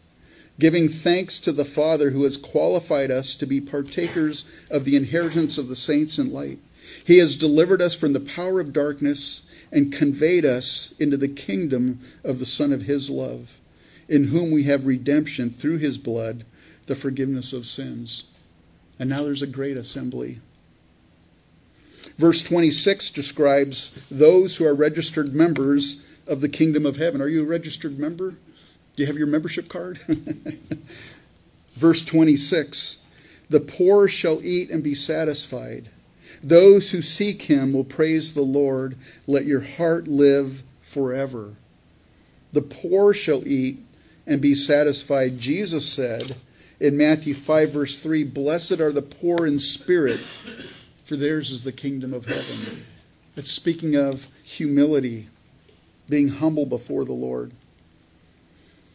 giving 0.59 0.87
thanks 0.87 1.39
to 1.39 1.51
the 1.51 1.65
Father 1.65 2.11
who 2.11 2.23
has 2.23 2.37
qualified 2.37 3.09
us 3.09 3.33
to 3.35 3.45
be 3.45 3.59
partakers 3.59 4.49
of 4.69 4.85
the 4.85 4.95
inheritance 4.95 5.57
of 5.57 5.67
the 5.67 5.75
saints 5.75 6.19
in 6.19 6.31
light. 6.31 6.59
He 7.03 7.17
has 7.17 7.35
delivered 7.35 7.81
us 7.81 7.95
from 7.95 8.13
the 8.13 8.19
power 8.19 8.59
of 8.59 8.71
darkness 8.71 9.49
and 9.73 9.91
conveyed 9.91 10.45
us 10.45 10.97
into 10.99 11.17
the 11.17 11.27
kingdom 11.27 11.99
of 12.23 12.39
the 12.39 12.45
Son 12.45 12.71
of 12.71 12.83
His 12.83 13.09
love, 13.09 13.57
in 14.07 14.25
whom 14.25 14.51
we 14.51 14.63
have 14.63 14.85
redemption 14.85 15.49
through 15.49 15.79
His 15.79 15.97
blood, 15.97 16.45
the 16.85 16.95
forgiveness 16.95 17.51
of 17.51 17.65
sins. 17.65 18.25
And 18.99 19.09
now 19.09 19.23
there's 19.23 19.41
a 19.41 19.47
great 19.47 19.75
assembly. 19.75 20.39
Verse 22.17 22.43
26 22.43 23.09
describes 23.09 24.05
those 24.11 24.57
who 24.57 24.65
are 24.65 24.75
registered 24.75 25.33
members 25.33 26.05
of 26.27 26.41
the 26.41 26.49
kingdom 26.49 26.85
of 26.85 26.97
heaven. 26.97 27.21
Are 27.21 27.27
you 27.27 27.41
a 27.41 27.45
registered 27.45 27.97
member? 27.97 28.31
Do 28.95 29.03
you 29.03 29.07
have 29.07 29.17
your 29.17 29.27
membership 29.27 29.69
card? 29.69 29.97
Verse 31.73 32.05
26 32.05 33.05
The 33.49 33.59
poor 33.59 34.07
shall 34.07 34.43
eat 34.43 34.69
and 34.69 34.83
be 34.83 34.93
satisfied. 34.93 35.89
Those 36.43 36.91
who 36.91 37.01
seek 37.01 37.43
him 37.43 37.71
will 37.71 37.85
praise 37.85 38.33
the 38.33 38.41
Lord. 38.41 38.97
Let 39.25 39.45
your 39.45 39.61
heart 39.61 40.07
live 40.09 40.61
forever. 40.81 41.53
The 42.51 42.61
poor 42.61 43.13
shall 43.13 43.47
eat 43.47 43.79
and 44.27 44.41
be 44.41 44.53
satisfied. 44.53 45.39
Jesus 45.39 45.91
said 45.91 46.35
in 46.81 46.97
Matthew 46.97 47.33
5, 47.33 47.71
verse 47.71 48.03
3 48.03 48.25
Blessed 48.25 48.81
are 48.81 48.91
the 48.91 49.01
poor 49.01 49.47
in 49.47 49.57
spirit, 49.57 50.19
for 51.05 51.15
theirs 51.15 51.49
is 51.49 51.63
the 51.63 51.71
kingdom 51.71 52.13
of 52.13 52.25
heaven. 52.25 52.85
It's 53.37 53.51
speaking 53.51 53.95
of 53.95 54.27
humility, 54.43 55.29
being 56.09 56.27
humble 56.27 56.65
before 56.65 57.05
the 57.05 57.13
Lord. 57.13 57.51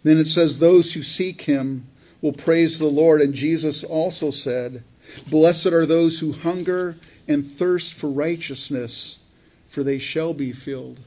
Then 0.05 0.19
it 0.19 0.27
says, 0.27 0.59
Those 0.59 0.93
who 0.93 1.03
seek 1.03 1.43
him 1.43 1.87
will 2.21 2.33
praise 2.33 2.79
the 2.79 2.87
Lord. 2.87 3.21
And 3.21 3.33
Jesus 3.33 3.83
also 3.83 4.31
said, 4.31 4.85
Blessed 5.29 5.69
are 5.69 5.87
those 5.87 6.21
who 6.21 6.33
hunger 6.33 6.97
and 7.29 7.47
thirst 7.47 7.93
for 7.93 8.09
righteousness, 8.09 9.25
for 9.69 9.83
they 9.85 9.99
shall 9.99 10.33
be 10.33 10.51
filled. 10.51 11.01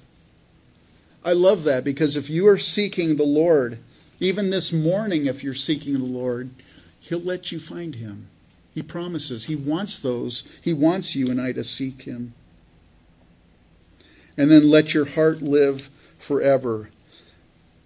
I 1.26 1.34
love 1.34 1.64
that 1.66 1.84
because 1.84 2.16
if 2.16 2.30
you 2.30 2.48
are 2.48 2.58
seeking 2.58 3.16
the 3.16 3.24
Lord, 3.24 3.80
even 4.20 4.52
this 4.52 4.72
morning, 4.72 5.26
if 5.26 5.44
you're 5.44 5.54
seeking 5.54 5.94
the 5.94 6.00
Lord, 6.00 6.52
He'll 7.00 7.20
let 7.20 7.52
you 7.52 7.60
find 7.60 7.96
Him. 7.96 8.28
He 8.74 8.82
promises. 8.82 9.46
He 9.46 9.56
wants 9.56 10.00
those. 10.00 10.58
He 10.64 10.74
wants 10.74 11.16
you 11.16 11.28
and 11.28 11.42
I 11.42 11.52
to 11.54 11.64
seek 11.64 12.04
Him. 12.04 12.34
And 14.38 14.50
then 14.50 14.70
let 14.70 14.94
your 14.94 15.06
heart 15.06 15.42
live 15.42 15.90
forever. 16.18 16.90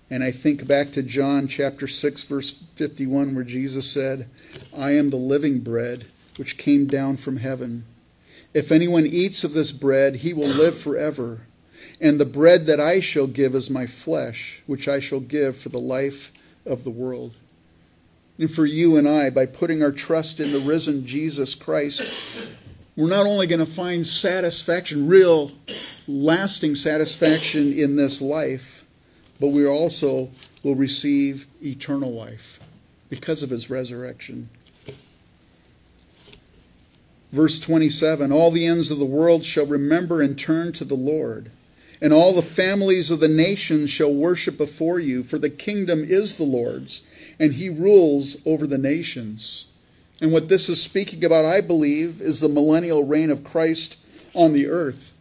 And 0.09 0.23
I 0.23 0.31
think 0.31 0.67
back 0.67 0.91
to 0.91 1.01
John 1.01 1.47
chapter 1.47 1.87
6, 1.87 2.23
verse 2.23 2.51
51, 2.75 3.33
where 3.33 3.43
Jesus 3.43 3.89
said, 3.91 4.29
I 4.77 4.91
am 4.91 5.09
the 5.09 5.15
living 5.15 5.59
bread 5.59 6.05
which 6.37 6.57
came 6.57 6.85
down 6.85 7.17
from 7.17 7.37
heaven. 7.37 7.85
If 8.55 8.71
anyone 8.71 9.05
eats 9.05 9.43
of 9.43 9.51
this 9.53 9.73
bread, 9.73 10.15
he 10.17 10.33
will 10.33 10.47
live 10.47 10.77
forever. 10.77 11.45
And 11.99 12.21
the 12.21 12.25
bread 12.25 12.65
that 12.67 12.79
I 12.79 13.01
shall 13.01 13.27
give 13.27 13.53
is 13.53 13.69
my 13.69 13.85
flesh, 13.85 14.63
which 14.65 14.87
I 14.87 15.01
shall 15.01 15.19
give 15.19 15.57
for 15.57 15.67
the 15.67 15.77
life 15.77 16.31
of 16.65 16.85
the 16.85 16.89
world. 16.89 17.35
And 18.39 18.49
for 18.49 18.65
you 18.65 18.95
and 18.95 19.09
I, 19.09 19.29
by 19.29 19.45
putting 19.45 19.83
our 19.83 19.91
trust 19.91 20.39
in 20.39 20.53
the 20.53 20.59
risen 20.59 21.05
Jesus 21.05 21.53
Christ, 21.53 22.47
we're 22.95 23.09
not 23.09 23.25
only 23.25 23.45
going 23.45 23.59
to 23.59 23.65
find 23.65 24.07
satisfaction, 24.07 25.09
real, 25.09 25.51
lasting 26.07 26.75
satisfaction 26.75 27.73
in 27.73 27.97
this 27.97 28.21
life, 28.21 28.85
but 29.37 29.49
we 29.49 29.67
also 29.67 30.31
will 30.63 30.75
receive 30.75 31.45
eternal 31.61 32.13
life 32.13 32.61
because 33.09 33.43
of 33.43 33.49
his 33.49 33.69
resurrection. 33.69 34.49
Verse 37.35 37.59
27 37.59 38.31
All 38.31 38.49
the 38.49 38.65
ends 38.65 38.91
of 38.91 38.97
the 38.97 39.03
world 39.03 39.43
shall 39.43 39.65
remember 39.65 40.21
and 40.21 40.39
turn 40.39 40.71
to 40.71 40.85
the 40.85 40.95
Lord, 40.95 41.51
and 42.01 42.13
all 42.13 42.31
the 42.31 42.41
families 42.41 43.11
of 43.11 43.19
the 43.19 43.27
nations 43.27 43.89
shall 43.89 44.13
worship 44.13 44.57
before 44.57 45.01
you, 45.01 45.21
for 45.21 45.37
the 45.37 45.49
kingdom 45.49 46.01
is 46.05 46.37
the 46.37 46.45
Lord's, 46.45 47.05
and 47.37 47.55
he 47.55 47.67
rules 47.67 48.37
over 48.47 48.65
the 48.65 48.77
nations. 48.77 49.65
And 50.21 50.31
what 50.31 50.47
this 50.47 50.69
is 50.69 50.81
speaking 50.81 51.25
about, 51.25 51.43
I 51.43 51.59
believe, 51.59 52.21
is 52.21 52.39
the 52.39 52.47
millennial 52.47 53.03
reign 53.03 53.29
of 53.29 53.43
Christ 53.43 53.99
on 54.33 54.53
the 54.53 54.67
earth. 54.67 55.11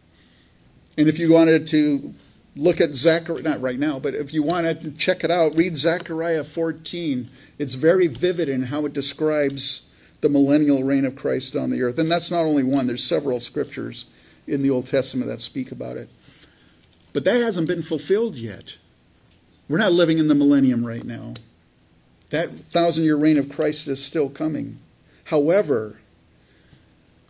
And 0.97 1.09
if 1.09 1.19
you 1.19 1.33
wanted 1.33 1.67
to 1.67 2.13
look 2.55 2.79
at 2.79 2.93
Zechariah, 2.93 3.41
not 3.41 3.61
right 3.61 3.77
now, 3.77 3.99
but 3.99 4.15
if 4.15 4.33
you 4.33 4.41
want 4.41 4.67
to 4.67 4.91
check 4.91 5.25
it 5.25 5.31
out, 5.31 5.57
read 5.57 5.75
Zechariah 5.75 6.45
14. 6.45 7.29
It's 7.59 7.73
very 7.73 8.07
vivid 8.07 8.47
in 8.47 8.63
how 8.63 8.85
it 8.85 8.93
describes 8.93 9.93
the 10.25 10.29
millennial 10.29 10.83
reign 10.83 11.05
of 11.05 11.15
Christ 11.15 11.55
on 11.55 11.69
the 11.69 11.83
earth. 11.83 11.99
And 11.99 12.09
that's 12.09 12.31
not 12.31 12.45
only 12.45 12.63
one, 12.63 12.87
there's 12.87 13.03
several 13.03 13.39
scriptures 13.39 14.07
in 14.47 14.63
the 14.63 14.71
Old 14.71 14.87
Testament 14.87 15.29
that 15.29 15.39
speak 15.39 15.71
about 15.71 15.97
it. 15.97 16.09
But 17.13 17.25
that 17.25 17.41
hasn't 17.41 17.67
been 17.67 17.83
fulfilled 17.83 18.35
yet. 18.35 18.77
We're 19.69 19.77
not 19.77 19.91
living 19.91 20.17
in 20.17 20.27
the 20.27 20.33
millennium 20.33 20.83
right 20.83 21.03
now. 21.03 21.35
That 22.31 22.49
thousand 22.49 23.03
year 23.03 23.15
reign 23.15 23.37
of 23.37 23.49
Christ 23.49 23.87
is 23.87 24.03
still 24.03 24.27
coming. 24.27 24.79
However, 25.25 25.99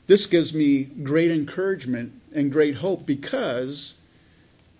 this 0.07 0.25
gives 0.25 0.53
me 0.53 0.85
great 0.85 1.31
encouragement 1.31 2.13
and 2.33 2.49
great 2.49 2.75
hope 2.75 3.05
because 3.05 3.99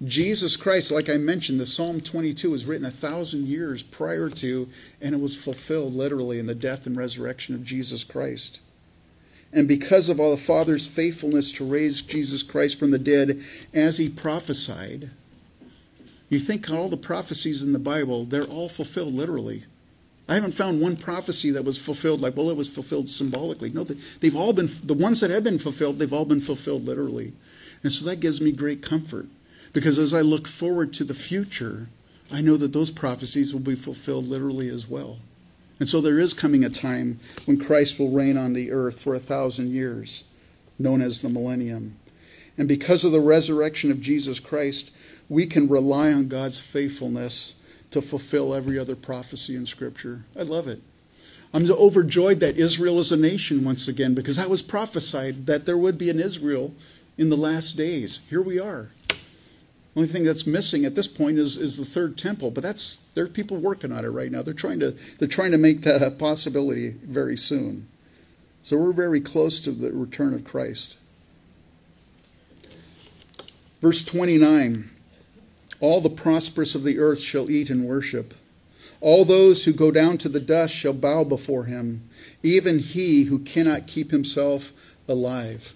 Jesus 0.03 0.57
Christ, 0.57 0.91
like 0.91 1.09
I 1.09 1.15
mentioned, 1.15 1.59
the 1.59 1.65
Psalm 1.65 2.01
22 2.01 2.51
was 2.51 2.65
written 2.65 2.85
a 2.85 2.91
thousand 2.91 3.47
years 3.47 3.81
prior 3.81 4.29
to, 4.29 4.67
and 4.99 5.15
it 5.15 5.21
was 5.21 5.41
fulfilled 5.41 5.93
literally 5.93 6.37
in 6.37 6.47
the 6.47 6.55
death 6.55 6.85
and 6.85 6.97
resurrection 6.97 7.55
of 7.55 7.63
Jesus 7.63 8.03
Christ. 8.03 8.59
And 9.53 9.69
because 9.69 10.09
of 10.09 10.19
all 10.19 10.31
the 10.31 10.41
Father's 10.41 10.89
faithfulness 10.89 11.53
to 11.53 11.65
raise 11.65 12.01
Jesus 12.01 12.43
Christ 12.43 12.77
from 12.77 12.91
the 12.91 12.99
dead, 12.99 13.41
as 13.73 13.97
he 13.97 14.09
prophesied, 14.09 15.11
you 16.27 16.39
think 16.39 16.69
all 16.69 16.89
the 16.89 16.97
prophecies 16.97 17.63
in 17.63 17.71
the 17.71 17.79
Bible, 17.79 18.25
they're 18.25 18.43
all 18.43 18.67
fulfilled 18.67 19.13
literally. 19.13 19.63
I 20.27 20.33
haven't 20.33 20.53
found 20.53 20.81
one 20.81 20.97
prophecy 20.97 21.51
that 21.51 21.63
was 21.63 21.77
fulfilled 21.77 22.19
like, 22.19 22.35
well, 22.35 22.49
it 22.49 22.57
was 22.57 22.67
fulfilled 22.67 23.07
symbolically. 23.07 23.69
No, 23.69 23.85
they've 23.85 24.35
all 24.35 24.51
been, 24.51 24.67
the 24.83 24.93
ones 24.93 25.21
that 25.21 25.29
have 25.29 25.43
been 25.45 25.59
fulfilled, 25.59 25.99
they've 25.99 26.11
all 26.11 26.25
been 26.25 26.41
fulfilled 26.41 26.83
literally. 26.83 27.31
And 27.81 27.93
so 27.93 28.03
that 28.09 28.19
gives 28.19 28.41
me 28.41 28.51
great 28.51 28.81
comfort 28.81 29.27
because 29.75 29.99
as 29.99 30.13
I 30.13 30.21
look 30.21 30.47
forward 30.47 30.93
to 30.93 31.03
the 31.03 31.13
future, 31.13 31.89
I 32.31 32.39
know 32.39 32.55
that 32.55 32.71
those 32.71 32.91
prophecies 32.91 33.53
will 33.53 33.59
be 33.59 33.75
fulfilled 33.75 34.25
literally 34.25 34.69
as 34.69 34.87
well. 34.87 35.17
And 35.81 35.89
so 35.89 35.99
there 35.99 36.17
is 36.17 36.33
coming 36.33 36.63
a 36.63 36.69
time 36.69 37.19
when 37.43 37.59
Christ 37.59 37.99
will 37.99 38.09
reign 38.09 38.37
on 38.37 38.53
the 38.53 38.71
earth 38.71 39.01
for 39.01 39.13
a 39.13 39.19
thousand 39.19 39.71
years, 39.71 40.23
known 40.79 41.01
as 41.01 41.21
the 41.21 41.27
millennium. 41.27 41.97
And 42.57 42.69
because 42.69 43.03
of 43.03 43.11
the 43.11 43.19
resurrection 43.19 43.91
of 43.91 43.99
Jesus 43.99 44.39
Christ, 44.39 44.95
we 45.27 45.45
can 45.45 45.67
rely 45.67 46.13
on 46.13 46.29
God's 46.29 46.61
faithfulness 46.61 47.61
to 47.91 48.01
fulfill 48.01 48.55
every 48.55 48.79
other 48.79 48.95
prophecy 48.95 49.57
in 49.57 49.65
Scripture. 49.65 50.21
I 50.39 50.43
love 50.43 50.69
it. 50.69 50.81
I'm 51.53 51.69
overjoyed 51.69 52.39
that 52.39 52.55
Israel 52.55 52.99
is 52.99 53.11
a 53.11 53.17
nation 53.17 53.65
once 53.65 53.89
again 53.89 54.13
because 54.13 54.37
that 54.37 54.49
was 54.49 54.61
prophesied 54.61 55.47
that 55.47 55.65
there 55.65 55.77
would 55.77 55.97
be 55.97 56.09
an 56.09 56.21
Israel 56.21 56.73
in 57.17 57.29
the 57.29 57.35
last 57.35 57.73
days. 57.73 58.21
Here 58.29 58.41
we 58.41 58.57
are. 58.57 58.91
Only 59.95 60.09
thing 60.09 60.23
that's 60.23 60.45
missing 60.45 60.83
at 60.83 60.95
this 60.95 61.07
point 61.07 61.37
is, 61.37 61.57
is 61.57 61.77
the 61.77 61.85
third 61.85 62.17
temple, 62.17 62.51
but 62.51 62.63
that's 62.63 62.97
there 63.13 63.23
are 63.23 63.29
people 63.29 63.57
working 63.57 63.93
on 63.93 64.03
it 64.03 64.09
right 64.09 64.31
now. 64.31 64.41
They're 64.41 64.53
trying 64.53 64.79
to 64.81 64.91
they're 65.19 65.27
trying 65.27 65.51
to 65.51 65.57
make 65.57 65.81
that 65.81 66.03
a 66.03 66.11
possibility 66.11 66.89
very 66.89 67.37
soon. 67.37 67.87
So 68.61 68.77
we're 68.77 68.93
very 68.93 69.21
close 69.21 69.59
to 69.61 69.71
the 69.71 69.91
return 69.91 70.33
of 70.33 70.43
Christ. 70.43 70.97
Verse 73.81 74.03
29 74.03 74.89
All 75.79 76.01
the 76.01 76.09
prosperous 76.09 76.75
of 76.75 76.83
the 76.83 76.99
earth 76.99 77.19
shall 77.19 77.49
eat 77.49 77.69
and 77.69 77.85
worship. 77.85 78.33
All 78.99 79.23
those 79.23 79.63
who 79.63 79.71
go 79.71 79.91
down 79.91 80.17
to 80.19 80.29
the 80.29 80.39
dust 80.39 80.73
shall 80.73 80.93
bow 80.93 81.23
before 81.23 81.65
him, 81.65 82.09
even 82.43 82.79
he 82.79 83.25
who 83.25 83.39
cannot 83.39 83.87
keep 83.87 84.11
himself 84.11 84.73
alive. 85.07 85.73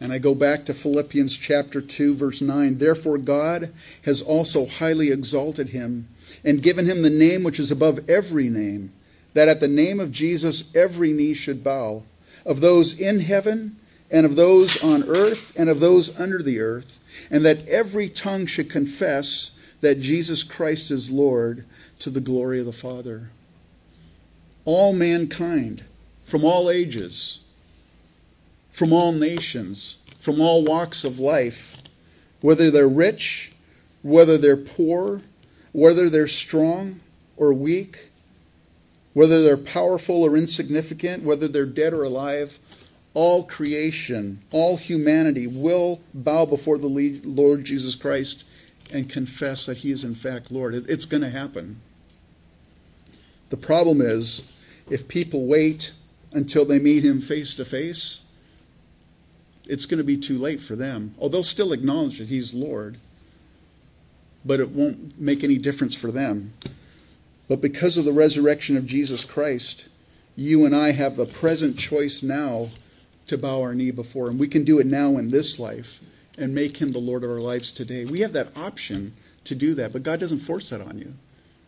And 0.00 0.12
I 0.12 0.18
go 0.18 0.34
back 0.34 0.64
to 0.64 0.74
Philippians 0.74 1.36
chapter 1.36 1.82
2, 1.82 2.14
verse 2.14 2.40
9. 2.40 2.78
Therefore, 2.78 3.18
God 3.18 3.70
has 4.04 4.22
also 4.22 4.66
highly 4.66 5.10
exalted 5.10 5.68
him 5.68 6.08
and 6.42 6.62
given 6.62 6.86
him 6.86 7.02
the 7.02 7.10
name 7.10 7.42
which 7.42 7.60
is 7.60 7.70
above 7.70 8.08
every 8.08 8.48
name, 8.48 8.92
that 9.34 9.48
at 9.48 9.60
the 9.60 9.68
name 9.68 10.00
of 10.00 10.10
Jesus 10.10 10.74
every 10.74 11.12
knee 11.12 11.34
should 11.34 11.62
bow, 11.62 12.02
of 12.46 12.60
those 12.60 12.98
in 12.98 13.20
heaven 13.20 13.76
and 14.10 14.24
of 14.24 14.36
those 14.36 14.82
on 14.82 15.04
earth 15.04 15.54
and 15.58 15.68
of 15.68 15.80
those 15.80 16.18
under 16.18 16.42
the 16.42 16.60
earth, 16.60 16.98
and 17.30 17.44
that 17.44 17.68
every 17.68 18.08
tongue 18.08 18.46
should 18.46 18.70
confess 18.70 19.60
that 19.80 20.00
Jesus 20.00 20.42
Christ 20.42 20.90
is 20.90 21.10
Lord 21.10 21.64
to 21.98 22.10
the 22.10 22.20
glory 22.20 22.60
of 22.60 22.66
the 22.66 22.72
Father. 22.72 23.30
All 24.64 24.92
mankind, 24.94 25.84
from 26.24 26.44
all 26.44 26.70
ages, 26.70 27.44
from 28.70 28.92
all 28.92 29.12
nations, 29.12 29.98
from 30.18 30.40
all 30.40 30.64
walks 30.64 31.04
of 31.04 31.18
life, 31.18 31.76
whether 32.40 32.70
they're 32.70 32.88
rich, 32.88 33.52
whether 34.02 34.38
they're 34.38 34.56
poor, 34.56 35.22
whether 35.72 36.08
they're 36.08 36.26
strong 36.26 37.00
or 37.36 37.52
weak, 37.52 38.10
whether 39.12 39.42
they're 39.42 39.56
powerful 39.56 40.22
or 40.22 40.36
insignificant, 40.36 41.22
whether 41.22 41.48
they're 41.48 41.66
dead 41.66 41.92
or 41.92 42.04
alive, 42.04 42.58
all 43.12 43.42
creation, 43.42 44.40
all 44.50 44.76
humanity 44.76 45.46
will 45.46 46.00
bow 46.14 46.46
before 46.46 46.78
the 46.78 47.20
Lord 47.24 47.64
Jesus 47.64 47.96
Christ 47.96 48.44
and 48.92 49.08
confess 49.08 49.66
that 49.66 49.78
He 49.78 49.90
is 49.90 50.04
in 50.04 50.14
fact 50.14 50.50
Lord. 50.50 50.74
It's 50.74 51.04
going 51.04 51.22
to 51.22 51.30
happen. 51.30 51.80
The 53.48 53.56
problem 53.56 54.00
is, 54.00 54.56
if 54.88 55.08
people 55.08 55.46
wait 55.46 55.92
until 56.32 56.64
they 56.64 56.78
meet 56.78 57.04
Him 57.04 57.20
face 57.20 57.54
to 57.54 57.64
face, 57.64 58.24
it's 59.70 59.86
going 59.86 59.98
to 59.98 60.04
be 60.04 60.16
too 60.16 60.36
late 60.36 60.60
for 60.60 60.74
them. 60.74 61.14
Oh, 61.20 61.28
they'll 61.28 61.44
still 61.44 61.72
acknowledge 61.72 62.18
that 62.18 62.28
He's 62.28 62.52
Lord, 62.52 62.96
but 64.44 64.58
it 64.58 64.70
won't 64.70 65.18
make 65.18 65.44
any 65.44 65.58
difference 65.58 65.94
for 65.94 66.10
them. 66.10 66.52
But 67.48 67.60
because 67.60 67.96
of 67.96 68.04
the 68.04 68.12
resurrection 68.12 68.76
of 68.76 68.84
Jesus 68.84 69.24
Christ, 69.24 69.88
you 70.34 70.66
and 70.66 70.74
I 70.74 70.90
have 70.90 71.16
the 71.16 71.24
present 71.24 71.78
choice 71.78 72.20
now 72.20 72.70
to 73.28 73.38
bow 73.38 73.62
our 73.62 73.72
knee 73.72 73.92
before 73.92 74.28
Him. 74.28 74.38
We 74.38 74.48
can 74.48 74.64
do 74.64 74.80
it 74.80 74.86
now 74.86 75.16
in 75.16 75.28
this 75.28 75.60
life 75.60 76.00
and 76.36 76.52
make 76.52 76.78
Him 76.78 76.90
the 76.90 76.98
Lord 76.98 77.22
of 77.22 77.30
our 77.30 77.40
lives 77.40 77.70
today. 77.70 78.04
We 78.04 78.20
have 78.20 78.32
that 78.32 78.56
option 78.56 79.14
to 79.44 79.54
do 79.54 79.74
that, 79.76 79.92
but 79.92 80.02
God 80.02 80.18
doesn't 80.18 80.40
force 80.40 80.70
that 80.70 80.80
on 80.80 80.98
you. 80.98 81.14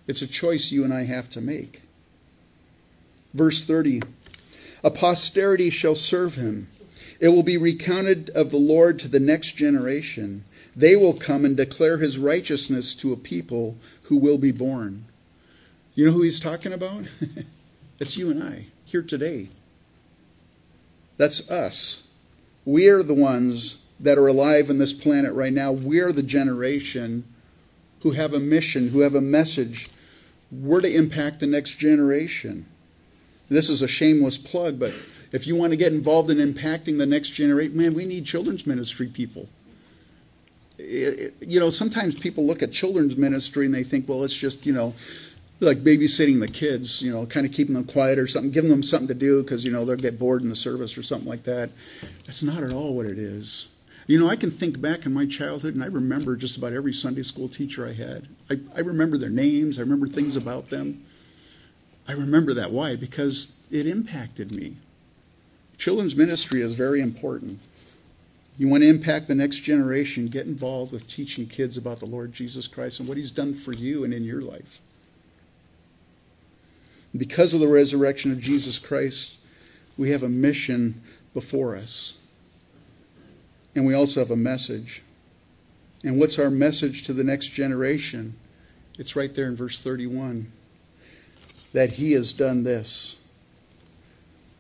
It's 0.08 0.22
a 0.22 0.26
choice 0.26 0.72
you 0.72 0.82
and 0.82 0.92
I 0.92 1.04
have 1.04 1.30
to 1.30 1.40
make. 1.40 1.82
Verse 3.32 3.64
30 3.64 4.02
A 4.82 4.90
posterity 4.90 5.70
shall 5.70 5.94
serve 5.94 6.34
Him. 6.34 6.66
It 7.22 7.28
will 7.28 7.44
be 7.44 7.56
recounted 7.56 8.30
of 8.30 8.50
the 8.50 8.56
Lord 8.56 8.98
to 8.98 9.08
the 9.08 9.20
next 9.20 9.52
generation. 9.52 10.44
They 10.74 10.96
will 10.96 11.14
come 11.14 11.44
and 11.44 11.56
declare 11.56 11.98
his 11.98 12.18
righteousness 12.18 12.94
to 12.96 13.12
a 13.12 13.16
people 13.16 13.76
who 14.04 14.16
will 14.16 14.38
be 14.38 14.50
born. 14.50 15.04
You 15.94 16.06
know 16.06 16.12
who 16.12 16.22
he's 16.22 16.40
talking 16.40 16.72
about? 16.72 17.04
it's 18.00 18.16
you 18.16 18.32
and 18.32 18.42
I 18.42 18.66
here 18.84 19.02
today. 19.02 19.50
That's 21.16 21.48
us. 21.48 22.08
We 22.64 22.88
are 22.88 23.04
the 23.04 23.14
ones 23.14 23.86
that 24.00 24.18
are 24.18 24.26
alive 24.26 24.68
in 24.68 24.78
this 24.78 24.92
planet 24.92 25.32
right 25.32 25.52
now. 25.52 25.70
We're 25.70 26.10
the 26.10 26.24
generation 26.24 27.22
who 28.00 28.10
have 28.12 28.34
a 28.34 28.40
mission, 28.40 28.88
who 28.88 29.02
have 29.02 29.14
a 29.14 29.20
message. 29.20 29.88
We're 30.50 30.80
to 30.80 30.92
impact 30.92 31.38
the 31.38 31.46
next 31.46 31.76
generation. 31.76 32.66
This 33.48 33.70
is 33.70 33.80
a 33.80 33.86
shameless 33.86 34.38
plug, 34.38 34.80
but 34.80 34.92
if 35.32 35.46
you 35.46 35.56
want 35.56 35.72
to 35.72 35.76
get 35.76 35.92
involved 35.92 36.30
in 36.30 36.38
impacting 36.38 36.98
the 36.98 37.06
next 37.06 37.30
generation, 37.30 37.76
man, 37.76 37.94
we 37.94 38.04
need 38.04 38.26
children's 38.26 38.66
ministry 38.66 39.06
people. 39.06 39.48
It, 40.78 41.34
you 41.40 41.58
know, 41.58 41.70
sometimes 41.70 42.18
people 42.18 42.46
look 42.46 42.62
at 42.62 42.72
children's 42.72 43.16
ministry 43.16 43.66
and 43.66 43.74
they 43.74 43.82
think, 43.82 44.08
well, 44.08 44.24
it's 44.24 44.36
just, 44.36 44.66
you 44.66 44.72
know, 44.72 44.94
like 45.60 45.78
babysitting 45.78 46.40
the 46.40 46.48
kids, 46.48 47.02
you 47.02 47.12
know, 47.12 47.24
kind 47.24 47.46
of 47.46 47.52
keeping 47.52 47.74
them 47.74 47.84
quiet 47.84 48.18
or 48.18 48.26
something, 48.26 48.50
giving 48.50 48.70
them 48.70 48.82
something 48.82 49.08
to 49.08 49.14
do 49.14 49.42
because, 49.42 49.64
you 49.64 49.70
know, 49.70 49.84
they'll 49.84 49.96
get 49.96 50.18
bored 50.18 50.42
in 50.42 50.48
the 50.48 50.56
service 50.56 50.98
or 50.98 51.02
something 51.02 51.28
like 51.28 51.44
that. 51.44 51.70
That's 52.26 52.42
not 52.42 52.62
at 52.62 52.72
all 52.72 52.94
what 52.94 53.06
it 53.06 53.18
is. 53.18 53.68
You 54.08 54.18
know, 54.18 54.28
I 54.28 54.36
can 54.36 54.50
think 54.50 54.80
back 54.80 55.06
in 55.06 55.14
my 55.14 55.26
childhood 55.26 55.74
and 55.74 55.82
I 55.82 55.86
remember 55.86 56.36
just 56.36 56.58
about 56.58 56.72
every 56.72 56.92
Sunday 56.92 57.22
school 57.22 57.48
teacher 57.48 57.86
I 57.86 57.92
had. 57.92 58.26
I, 58.50 58.58
I 58.76 58.80
remember 58.80 59.16
their 59.16 59.30
names, 59.30 59.78
I 59.78 59.82
remember 59.82 60.08
things 60.08 60.36
about 60.36 60.70
them. 60.70 61.04
I 62.08 62.12
remember 62.12 62.52
that. 62.54 62.72
Why? 62.72 62.96
Because 62.96 63.56
it 63.70 63.86
impacted 63.86 64.52
me. 64.52 64.76
Children's 65.82 66.14
ministry 66.14 66.60
is 66.60 66.74
very 66.74 67.00
important. 67.00 67.58
You 68.56 68.68
want 68.68 68.84
to 68.84 68.88
impact 68.88 69.26
the 69.26 69.34
next 69.34 69.64
generation, 69.64 70.28
get 70.28 70.46
involved 70.46 70.92
with 70.92 71.08
teaching 71.08 71.48
kids 71.48 71.76
about 71.76 71.98
the 71.98 72.06
Lord 72.06 72.32
Jesus 72.32 72.68
Christ 72.68 73.00
and 73.00 73.08
what 73.08 73.18
He's 73.18 73.32
done 73.32 73.52
for 73.52 73.72
you 73.72 74.04
and 74.04 74.14
in 74.14 74.22
your 74.22 74.42
life. 74.42 74.80
Because 77.16 77.52
of 77.52 77.58
the 77.58 77.66
resurrection 77.66 78.30
of 78.30 78.38
Jesus 78.38 78.78
Christ, 78.78 79.40
we 79.98 80.10
have 80.10 80.22
a 80.22 80.28
mission 80.28 81.02
before 81.34 81.76
us. 81.76 82.16
And 83.74 83.84
we 83.84 83.92
also 83.92 84.20
have 84.20 84.30
a 84.30 84.36
message. 84.36 85.02
And 86.04 86.16
what's 86.16 86.38
our 86.38 86.48
message 86.48 87.02
to 87.06 87.12
the 87.12 87.24
next 87.24 87.48
generation? 87.48 88.36
It's 89.00 89.16
right 89.16 89.34
there 89.34 89.46
in 89.46 89.56
verse 89.56 89.80
31 89.80 90.52
that 91.72 91.94
He 91.94 92.12
has 92.12 92.32
done 92.32 92.62
this. 92.62 93.26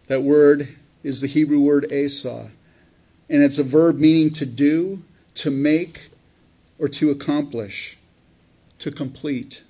That 0.08 0.24
word 0.24 0.78
is 1.02 1.20
the 1.20 1.26
Hebrew 1.26 1.60
word 1.60 1.92
asa, 1.92 2.50
and 3.28 3.42
it's 3.42 3.58
a 3.58 3.64
verb 3.64 3.98
meaning 3.98 4.32
to 4.34 4.46
do, 4.46 5.02
to 5.34 5.50
make, 5.50 6.10
or 6.78 6.88
to 6.88 7.10
accomplish, 7.10 7.96
to 8.78 8.90
complete. 8.90 9.62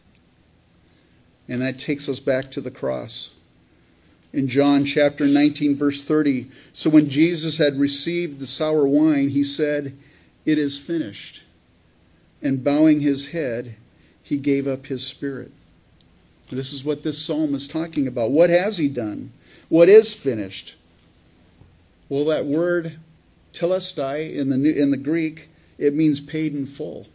And 1.48 1.60
that 1.60 1.78
takes 1.78 2.08
us 2.08 2.20
back 2.20 2.50
to 2.52 2.60
the 2.60 2.70
cross. 2.70 3.36
In 4.32 4.48
John 4.48 4.84
chapter 4.84 5.26
19, 5.26 5.76
verse 5.76 6.04
30, 6.04 6.48
so 6.72 6.88
when 6.88 7.10
Jesus 7.10 7.58
had 7.58 7.78
received 7.78 8.40
the 8.40 8.46
sour 8.46 8.86
wine, 8.86 9.30
he 9.30 9.44
said, 9.44 9.96
It 10.46 10.56
is 10.58 10.78
finished. 10.78 11.42
And 12.40 12.64
bowing 12.64 13.00
his 13.00 13.28
head, 13.32 13.76
he 14.22 14.38
gave 14.38 14.66
up 14.66 14.86
his 14.86 15.06
spirit. 15.06 15.52
This 16.50 16.72
is 16.72 16.84
what 16.84 17.02
this 17.02 17.24
psalm 17.24 17.54
is 17.54 17.68
talking 17.68 18.06
about. 18.06 18.30
What 18.30 18.50
has 18.50 18.78
he 18.78 18.88
done? 18.88 19.32
What 19.68 19.88
is 19.88 20.14
finished? 20.14 20.76
Well, 22.12 22.26
that 22.26 22.44
word 22.44 22.98
telestai 23.54 24.34
in 24.34 24.50
the, 24.50 24.58
new, 24.58 24.70
in 24.70 24.90
the 24.90 24.98
Greek, 24.98 25.48
it 25.78 25.94
means 25.94 26.20
paid 26.20 26.52
in 26.52 26.66
full. 26.66 27.06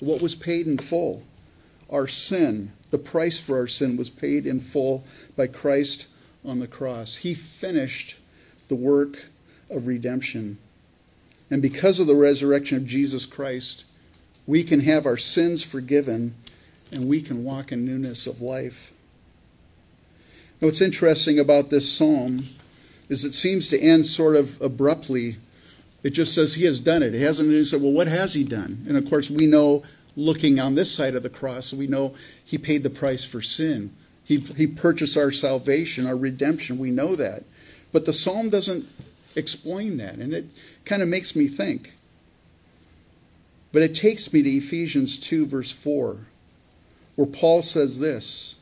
What 0.00 0.20
was 0.20 0.34
paid 0.34 0.66
in 0.66 0.76
full? 0.76 1.22
Our 1.88 2.06
sin, 2.06 2.72
the 2.90 2.98
price 2.98 3.40
for 3.40 3.56
our 3.56 3.66
sin 3.66 3.96
was 3.96 4.10
paid 4.10 4.46
in 4.46 4.60
full 4.60 5.02
by 5.34 5.46
Christ 5.46 6.08
on 6.44 6.58
the 6.58 6.66
cross. 6.66 7.16
He 7.16 7.32
finished 7.32 8.18
the 8.68 8.74
work 8.74 9.30
of 9.70 9.86
redemption. 9.86 10.58
And 11.50 11.62
because 11.62 11.98
of 11.98 12.06
the 12.06 12.14
resurrection 12.14 12.76
of 12.76 12.84
Jesus 12.84 13.24
Christ, 13.24 13.86
we 14.46 14.62
can 14.62 14.80
have 14.80 15.06
our 15.06 15.16
sins 15.16 15.64
forgiven 15.64 16.34
and 16.92 17.08
we 17.08 17.22
can 17.22 17.44
walk 17.44 17.72
in 17.72 17.86
newness 17.86 18.26
of 18.26 18.42
life. 18.42 18.92
Now, 20.60 20.66
what's 20.66 20.82
interesting 20.82 21.38
about 21.38 21.70
this 21.70 21.90
psalm 21.90 22.44
is 23.08 23.24
it 23.24 23.34
seems 23.34 23.68
to 23.68 23.80
end 23.80 24.06
sort 24.06 24.36
of 24.36 24.60
abruptly. 24.60 25.36
It 26.02 26.10
just 26.10 26.34
says 26.34 26.54
he 26.54 26.64
has 26.64 26.80
done 26.80 27.02
it. 27.02 27.14
He 27.14 27.22
hasn't 27.22 27.50
he 27.50 27.64
said, 27.64 27.82
well, 27.82 27.92
what 27.92 28.08
has 28.08 28.34
he 28.34 28.44
done? 28.44 28.84
And 28.88 28.96
of 28.96 29.08
course, 29.08 29.30
we 29.30 29.46
know 29.46 29.82
looking 30.16 30.60
on 30.60 30.74
this 30.74 30.94
side 30.94 31.14
of 31.14 31.22
the 31.22 31.30
cross, 31.30 31.72
we 31.72 31.86
know 31.86 32.14
he 32.44 32.58
paid 32.58 32.82
the 32.82 32.90
price 32.90 33.24
for 33.24 33.42
sin. 33.42 33.94
He, 34.24 34.38
he 34.38 34.66
purchased 34.66 35.16
our 35.16 35.30
salvation, 35.30 36.06
our 36.06 36.16
redemption. 36.16 36.78
We 36.78 36.90
know 36.90 37.14
that. 37.16 37.44
But 37.92 38.06
the 38.06 38.12
psalm 38.12 38.48
doesn't 38.48 38.88
explain 39.36 39.98
that, 39.98 40.14
and 40.14 40.32
it 40.32 40.46
kind 40.84 41.02
of 41.02 41.08
makes 41.08 41.36
me 41.36 41.46
think. 41.46 41.94
But 43.72 43.82
it 43.82 43.94
takes 43.94 44.32
me 44.32 44.42
to 44.42 44.50
Ephesians 44.50 45.18
2, 45.18 45.46
verse 45.46 45.70
4, 45.70 46.26
where 47.16 47.26
Paul 47.26 47.60
says 47.60 47.98
this 47.98 48.56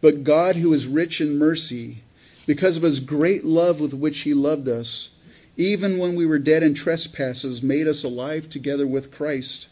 But 0.00 0.24
God, 0.24 0.56
who 0.56 0.72
is 0.72 0.86
rich 0.86 1.20
in 1.20 1.38
mercy, 1.38 2.02
because 2.46 2.76
of 2.76 2.82
his 2.84 3.00
great 3.00 3.44
love 3.44 3.80
with 3.80 3.92
which 3.92 4.20
he 4.20 4.32
loved 4.32 4.68
us, 4.68 5.18
even 5.56 5.98
when 5.98 6.14
we 6.14 6.26
were 6.26 6.38
dead 6.38 6.62
in 6.62 6.74
trespasses, 6.74 7.62
made 7.62 7.86
us 7.86 8.04
alive 8.04 8.48
together 8.48 8.86
with 8.86 9.12
Christ. 9.12 9.68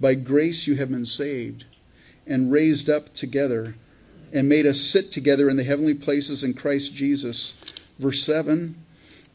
By 0.00 0.14
grace 0.14 0.66
you 0.66 0.76
have 0.76 0.90
been 0.90 1.06
saved, 1.06 1.64
and 2.26 2.52
raised 2.52 2.90
up 2.90 3.14
together, 3.14 3.74
and 4.32 4.48
made 4.48 4.66
us 4.66 4.80
sit 4.80 5.12
together 5.12 5.48
in 5.48 5.56
the 5.56 5.64
heavenly 5.64 5.94
places 5.94 6.42
in 6.42 6.54
Christ 6.54 6.94
Jesus. 6.94 7.52
Verse 7.98 8.22
7 8.22 8.74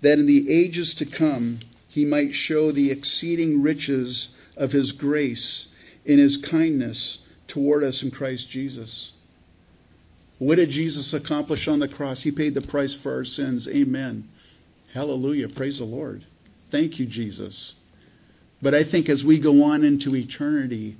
That 0.02 0.20
in 0.20 0.26
the 0.26 0.52
ages 0.52 0.94
to 0.96 1.06
come 1.06 1.60
he 1.88 2.06
might 2.06 2.36
show 2.36 2.72
the 2.72 2.92
exceeding 2.92 3.62
riches 3.62 4.38
of 4.56 4.74
his 4.74 4.92
grace 4.92 5.74
in 6.06 6.20
his 6.20 6.38
kindness 6.38 7.28
toward 7.48 7.84
us 7.84 8.04
in 8.04 8.12
Christ 8.12 8.50
Jesus. 8.50 9.14
What 10.40 10.56
did 10.56 10.70
Jesus 10.70 11.14
accomplish 11.14 11.68
on 11.68 11.80
the 11.80 11.88
cross? 11.88 12.24
He 12.24 12.32
paid 12.32 12.56
the 12.56 12.62
price 12.62 12.96
for 12.96 13.14
our 13.14 13.26
sins. 13.26 13.68
Amen. 13.68 14.28
Hallelujah. 14.94 15.50
Praise 15.50 15.80
the 15.80 15.86
Lord. 15.86 16.24
Thank 16.70 16.98
you, 16.98 17.06
Jesus. 17.06 17.76
But 18.62 18.74
I 18.74 18.84
think 18.84 19.10
as 19.10 19.24
we 19.24 19.38
go 19.38 19.64
on 19.64 19.84
into 19.84 20.16
eternity, 20.16 20.96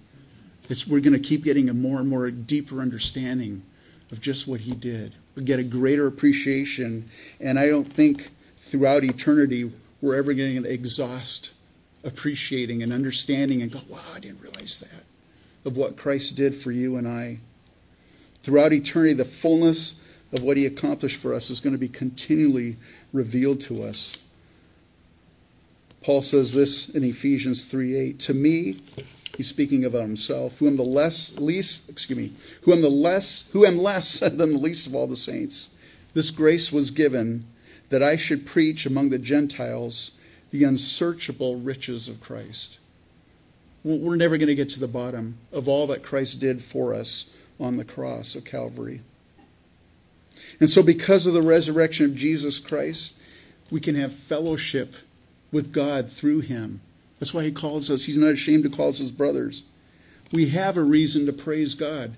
we're 0.88 1.00
going 1.00 1.14
to 1.14 1.20
keep 1.20 1.44
getting 1.44 1.70
a 1.70 1.74
more 1.74 2.00
and 2.00 2.08
more 2.08 2.30
deeper 2.30 2.82
understanding 2.82 3.64
of 4.12 4.22
just 4.22 4.48
what 4.48 4.62
he 4.62 4.74
did. 4.74 5.14
We 5.36 5.44
get 5.44 5.60
a 5.60 5.64
greater 5.64 6.06
appreciation. 6.06 7.10
And 7.40 7.58
I 7.58 7.68
don't 7.68 7.92
think 7.92 8.30
throughout 8.58 9.04
eternity 9.04 9.72
we're 10.02 10.16
ever 10.16 10.34
going 10.34 10.64
to 10.64 10.72
exhaust 10.72 11.52
appreciating 12.04 12.84
and 12.84 12.94
understanding 12.94 13.62
and 13.62 13.72
go, 13.72 13.80
wow, 13.88 14.00
I 14.14 14.20
didn't 14.20 14.42
realize 14.42 14.80
that, 14.80 15.04
of 15.68 15.76
what 15.76 15.98
Christ 15.98 16.36
did 16.36 16.56
for 16.56 16.72
you 16.72 16.96
and 16.96 17.08
I. 17.08 17.40
Throughout 18.42 18.74
eternity, 18.74 19.14
the 19.14 19.26
fullness 19.26 20.06
of 20.32 20.44
what 20.44 20.58
he 20.58 20.66
accomplished 20.66 21.22
for 21.22 21.34
us 21.34 21.50
is 21.50 21.60
going 21.60 21.74
to 21.74 21.80
be 21.80 21.90
continually 21.90 22.78
revealed 23.12 23.62
to 23.62 23.84
us. 23.84 24.18
Paul 26.02 26.22
says 26.22 26.54
this 26.54 26.90
in 26.90 27.04
Ephesians 27.04 27.66
3 27.66 27.96
8. 27.96 28.20
To 28.20 28.34
me, 28.34 28.78
he's 29.36 29.50
speaking 29.50 29.84
about 29.84 30.04
himself, 30.04 30.60
who 30.60 30.68
am 30.68 30.78
the 30.78 30.84
less 30.84 31.38
least, 31.38 31.90
excuse 31.90 32.18
me, 32.18 32.32
who 32.64 32.72
am 32.72 32.82
the 32.82 32.90
less, 32.90 33.50
who 33.52 33.66
am 33.66 33.78
less 33.78 34.20
than 34.20 34.38
the 34.38 34.46
least 34.46 34.88
of 34.88 34.96
all 34.96 35.08
the 35.08 35.16
saints. 35.16 35.76
This 36.14 36.32
grace 36.32 36.72
was 36.72 36.92
given 36.92 37.46
that 37.90 38.04
I 38.04 38.16
should 38.16 38.46
preach 38.46 38.86
among 38.86 39.10
the 39.10 39.20
Gentiles 39.20 40.20
the 40.52 40.64
unsearchable 40.64 41.58
riches 41.58 42.08
of 42.08 42.22
Christ. 42.22 42.80
We're 43.84 44.16
never 44.16 44.38
going 44.38 44.48
to 44.48 44.56
get 44.56 44.70
to 44.70 44.80
the 44.80 44.88
bottom 44.88 45.38
of 45.52 45.68
all 45.68 45.88
that 45.88 46.04
Christ 46.04 46.40
did 46.40 46.62
for 46.62 46.94
us 46.94 47.34
on 47.60 47.78
the 47.78 47.86
cross 47.86 48.36
of 48.36 48.46
Calvary. 48.46 49.02
And 50.60 50.70
so, 50.70 50.84
because 50.84 51.26
of 51.28 51.34
the 51.34 51.42
resurrection 51.42 52.06
of 52.06 52.16
Jesus 52.16 52.60
Christ, 52.60 53.18
we 53.72 53.80
can 53.80 53.96
have 53.96 54.14
fellowship 54.14 54.96
with 55.52 55.72
God 55.72 56.12
through 56.12 56.42
him. 56.42 56.82
That's 57.20 57.34
why 57.34 57.44
he 57.44 57.52
calls 57.52 57.90
us, 57.90 58.06
he's 58.06 58.18
not 58.18 58.32
ashamed 58.32 58.64
to 58.64 58.70
call 58.70 58.90
us 58.90 59.00
his 59.00 59.12
brothers. 59.12 59.64
We 60.32 60.50
have 60.50 60.78
a 60.78 60.84
reason 60.84 61.26
to 61.26 61.34
praise 61.34 61.74
God. 61.74 62.14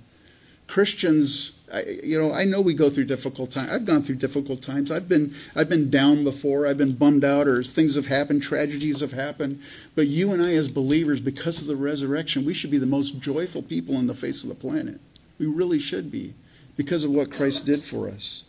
Christians, 0.68 1.60
I, 1.74 1.84
you 2.04 2.20
know, 2.20 2.32
I 2.34 2.46
know 2.46 2.62
we 2.62 2.74
go 2.74 2.90
through 2.90 3.06
difficult 3.06 3.52
times. 3.52 3.72
I've 3.72 3.86
gone 3.86 4.02
through 4.02 4.16
difficult 4.16 4.62
times. 4.62 4.92
I've 4.92 5.10
been, 5.10 5.34
I've 5.56 5.70
been 5.70 5.90
down 5.90 6.24
before. 6.24 6.66
I've 6.66 6.78
been 6.78 6.94
bummed 6.94 7.26
out, 7.26 7.48
or 7.48 7.62
things 7.64 7.96
have 7.96 8.08
happened, 8.08 8.42
tragedies 8.42 9.02
have 9.02 9.12
happened. 9.12 9.62
But 9.96 10.08
you 10.08 10.32
and 10.32 10.42
I, 10.42 10.54
as 10.54 10.68
believers, 10.70 11.20
because 11.20 11.62
of 11.62 11.68
the 11.68 11.76
resurrection, 11.76 12.46
we 12.46 12.54
should 12.54 12.72
be 12.72 12.78
the 12.78 12.86
most 12.86 13.20
joyful 13.20 13.62
people 13.62 13.98
on 13.98 14.08
the 14.08 14.14
face 14.14 14.44
of 14.44 14.50
the 14.50 14.56
planet. 14.56 15.00
We 15.42 15.48
really 15.48 15.80
should 15.80 16.12
be, 16.12 16.36
because 16.78 17.04
of 17.04 17.10
what 17.10 17.32
Christ 17.32 17.66
did 17.66 17.82
for 17.82 18.08
us. 18.08 18.44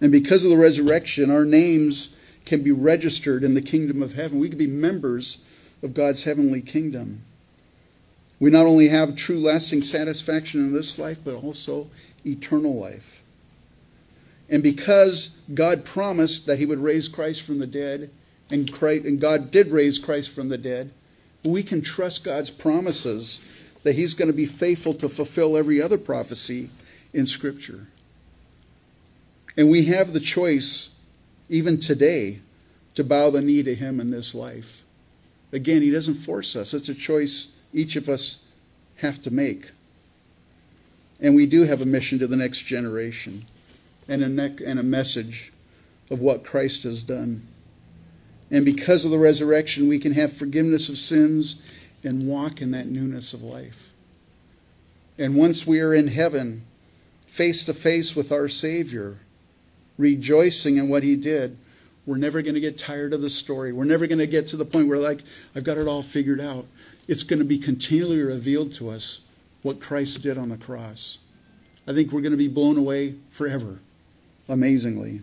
And 0.00 0.10
because 0.10 0.42
of 0.42 0.50
the 0.50 0.56
resurrection, 0.56 1.30
our 1.30 1.44
names 1.44 2.18
can 2.44 2.64
be 2.64 2.72
registered 2.72 3.44
in 3.44 3.54
the 3.54 3.62
kingdom 3.62 4.02
of 4.02 4.14
heaven. 4.14 4.40
We 4.40 4.48
can 4.48 4.58
be 4.58 4.66
members 4.66 5.46
of 5.80 5.94
God's 5.94 6.24
heavenly 6.24 6.62
kingdom. 6.62 7.22
We 8.40 8.50
not 8.50 8.66
only 8.66 8.88
have 8.88 9.14
true 9.14 9.38
lasting 9.38 9.82
satisfaction 9.82 10.58
in 10.58 10.72
this 10.72 10.98
life, 10.98 11.20
but 11.24 11.36
also 11.36 11.86
eternal 12.26 12.74
life. 12.74 13.22
And 14.50 14.64
because 14.64 15.40
God 15.54 15.84
promised 15.84 16.46
that 16.46 16.58
He 16.58 16.66
would 16.66 16.80
raise 16.80 17.06
Christ 17.06 17.42
from 17.42 17.60
the 17.60 17.68
dead, 17.68 18.10
and, 18.50 18.72
Christ, 18.72 19.04
and 19.04 19.20
God 19.20 19.52
did 19.52 19.68
raise 19.68 20.00
Christ 20.00 20.30
from 20.30 20.48
the 20.48 20.58
dead, 20.58 20.90
we 21.44 21.62
can 21.62 21.82
trust 21.82 22.24
God's 22.24 22.50
promises 22.50 23.44
that 23.82 23.94
He's 23.94 24.14
going 24.14 24.30
to 24.30 24.36
be 24.36 24.46
faithful 24.46 24.94
to 24.94 25.08
fulfill 25.08 25.56
every 25.56 25.80
other 25.80 25.98
prophecy 25.98 26.70
in 27.12 27.26
Scripture. 27.26 27.86
And 29.56 29.70
we 29.70 29.86
have 29.86 30.12
the 30.12 30.20
choice, 30.20 30.98
even 31.48 31.78
today, 31.78 32.40
to 32.94 33.04
bow 33.04 33.30
the 33.30 33.42
knee 33.42 33.62
to 33.62 33.74
Him 33.74 34.00
in 34.00 34.10
this 34.10 34.34
life. 34.34 34.82
Again, 35.52 35.82
He 35.82 35.90
doesn't 35.90 36.14
force 36.14 36.56
us, 36.56 36.74
it's 36.74 36.88
a 36.88 36.94
choice 36.94 37.56
each 37.72 37.96
of 37.96 38.08
us 38.08 38.46
have 38.96 39.20
to 39.22 39.30
make. 39.30 39.70
And 41.20 41.34
we 41.34 41.46
do 41.46 41.64
have 41.64 41.80
a 41.80 41.86
mission 41.86 42.18
to 42.20 42.26
the 42.26 42.36
next 42.36 42.62
generation 42.62 43.44
and 44.06 44.22
a, 44.22 44.64
and 44.64 44.78
a 44.78 44.84
message 44.84 45.52
of 46.10 46.20
what 46.20 46.44
Christ 46.44 46.84
has 46.84 47.02
done. 47.02 47.46
And 48.50 48.64
because 48.64 49.04
of 49.04 49.10
the 49.10 49.18
resurrection, 49.18 49.88
we 49.88 49.98
can 49.98 50.12
have 50.12 50.32
forgiveness 50.32 50.88
of 50.88 50.98
sins 50.98 51.62
and 52.04 52.28
walk 52.28 52.60
in 52.60 52.70
that 52.70 52.86
newness 52.86 53.32
of 53.32 53.42
life. 53.42 53.90
And 55.18 55.34
once 55.34 55.66
we 55.66 55.80
are 55.80 55.92
in 55.92 56.08
heaven, 56.08 56.64
face 57.26 57.64
to 57.64 57.74
face 57.74 58.14
with 58.14 58.30
our 58.30 58.48
Savior, 58.48 59.16
rejoicing 59.96 60.76
in 60.76 60.88
what 60.88 61.02
He 61.02 61.16
did, 61.16 61.56
we're 62.06 62.16
never 62.16 62.40
going 62.40 62.54
to 62.54 62.60
get 62.60 62.78
tired 62.78 63.12
of 63.12 63.20
the 63.20 63.28
story. 63.28 63.72
We're 63.72 63.84
never 63.84 64.06
going 64.06 64.18
to 64.18 64.26
get 64.26 64.46
to 64.48 64.56
the 64.56 64.64
point 64.64 64.88
where, 64.88 64.98
like, 64.98 65.20
I've 65.54 65.64
got 65.64 65.76
it 65.76 65.86
all 65.86 66.02
figured 66.02 66.40
out 66.40 66.66
it's 67.06 67.22
going 67.22 67.40
to 67.40 67.44
be 67.44 67.58
continually 67.58 68.22
revealed 68.22 68.72
to 68.74 68.90
us 68.90 69.26
what 69.62 69.80
Christ 69.80 70.22
did 70.22 70.38
on 70.38 70.50
the 70.50 70.56
cross. 70.56 71.18
I 71.86 71.94
think 71.94 72.12
we're 72.12 72.20
going 72.20 72.32
to 72.32 72.38
be 72.38 72.48
blown 72.48 72.76
away 72.76 73.16
forever, 73.30 73.80
amazingly. 74.48 75.22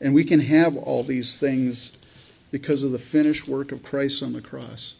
And 0.00 0.14
we 0.14 0.24
can 0.24 0.40
have 0.40 0.76
all 0.76 1.02
these 1.02 1.38
things 1.38 1.98
because 2.54 2.84
of 2.84 2.92
the 2.92 3.00
finished 3.00 3.48
work 3.48 3.72
of 3.72 3.82
Christ 3.82 4.22
on 4.22 4.32
the 4.32 4.40
cross. 4.40 4.94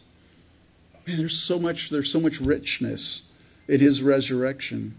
Man, 1.07 1.15
there's 1.15 1.39
so 1.39 1.57
much, 1.57 1.89
there's 1.89 2.11
so 2.11 2.19
much 2.19 2.41
richness 2.41 3.31
in 3.69 3.79
his 3.79 4.03
resurrection. 4.03 4.97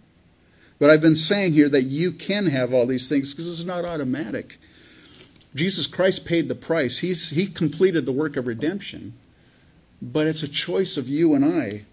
But 0.79 0.89
I've 0.89 1.03
been 1.03 1.17
saying 1.17 1.53
here 1.53 1.69
that 1.69 1.83
you 1.83 2.13
can 2.13 2.47
have 2.47 2.73
all 2.73 2.87
these 2.87 3.11
things 3.11 3.35
because 3.35 3.53
it's 3.53 3.67
not 3.67 3.85
automatic. 3.85 4.57
Jesus 5.55 5.87
Christ 5.87 6.25
paid 6.25 6.49
the 6.49 6.55
price. 6.55 7.01
He's, 7.01 7.29
he 7.29 7.47
completed 7.47 8.07
the 8.07 8.13
work 8.13 8.39
of 8.39 8.47
redemption. 8.47 9.13
But 10.01 10.27
it's 10.27 10.43
a 10.43 10.49
choice 10.49 10.97
of 10.97 11.11
you 11.11 11.35
and 11.35 11.45
I 11.45 11.85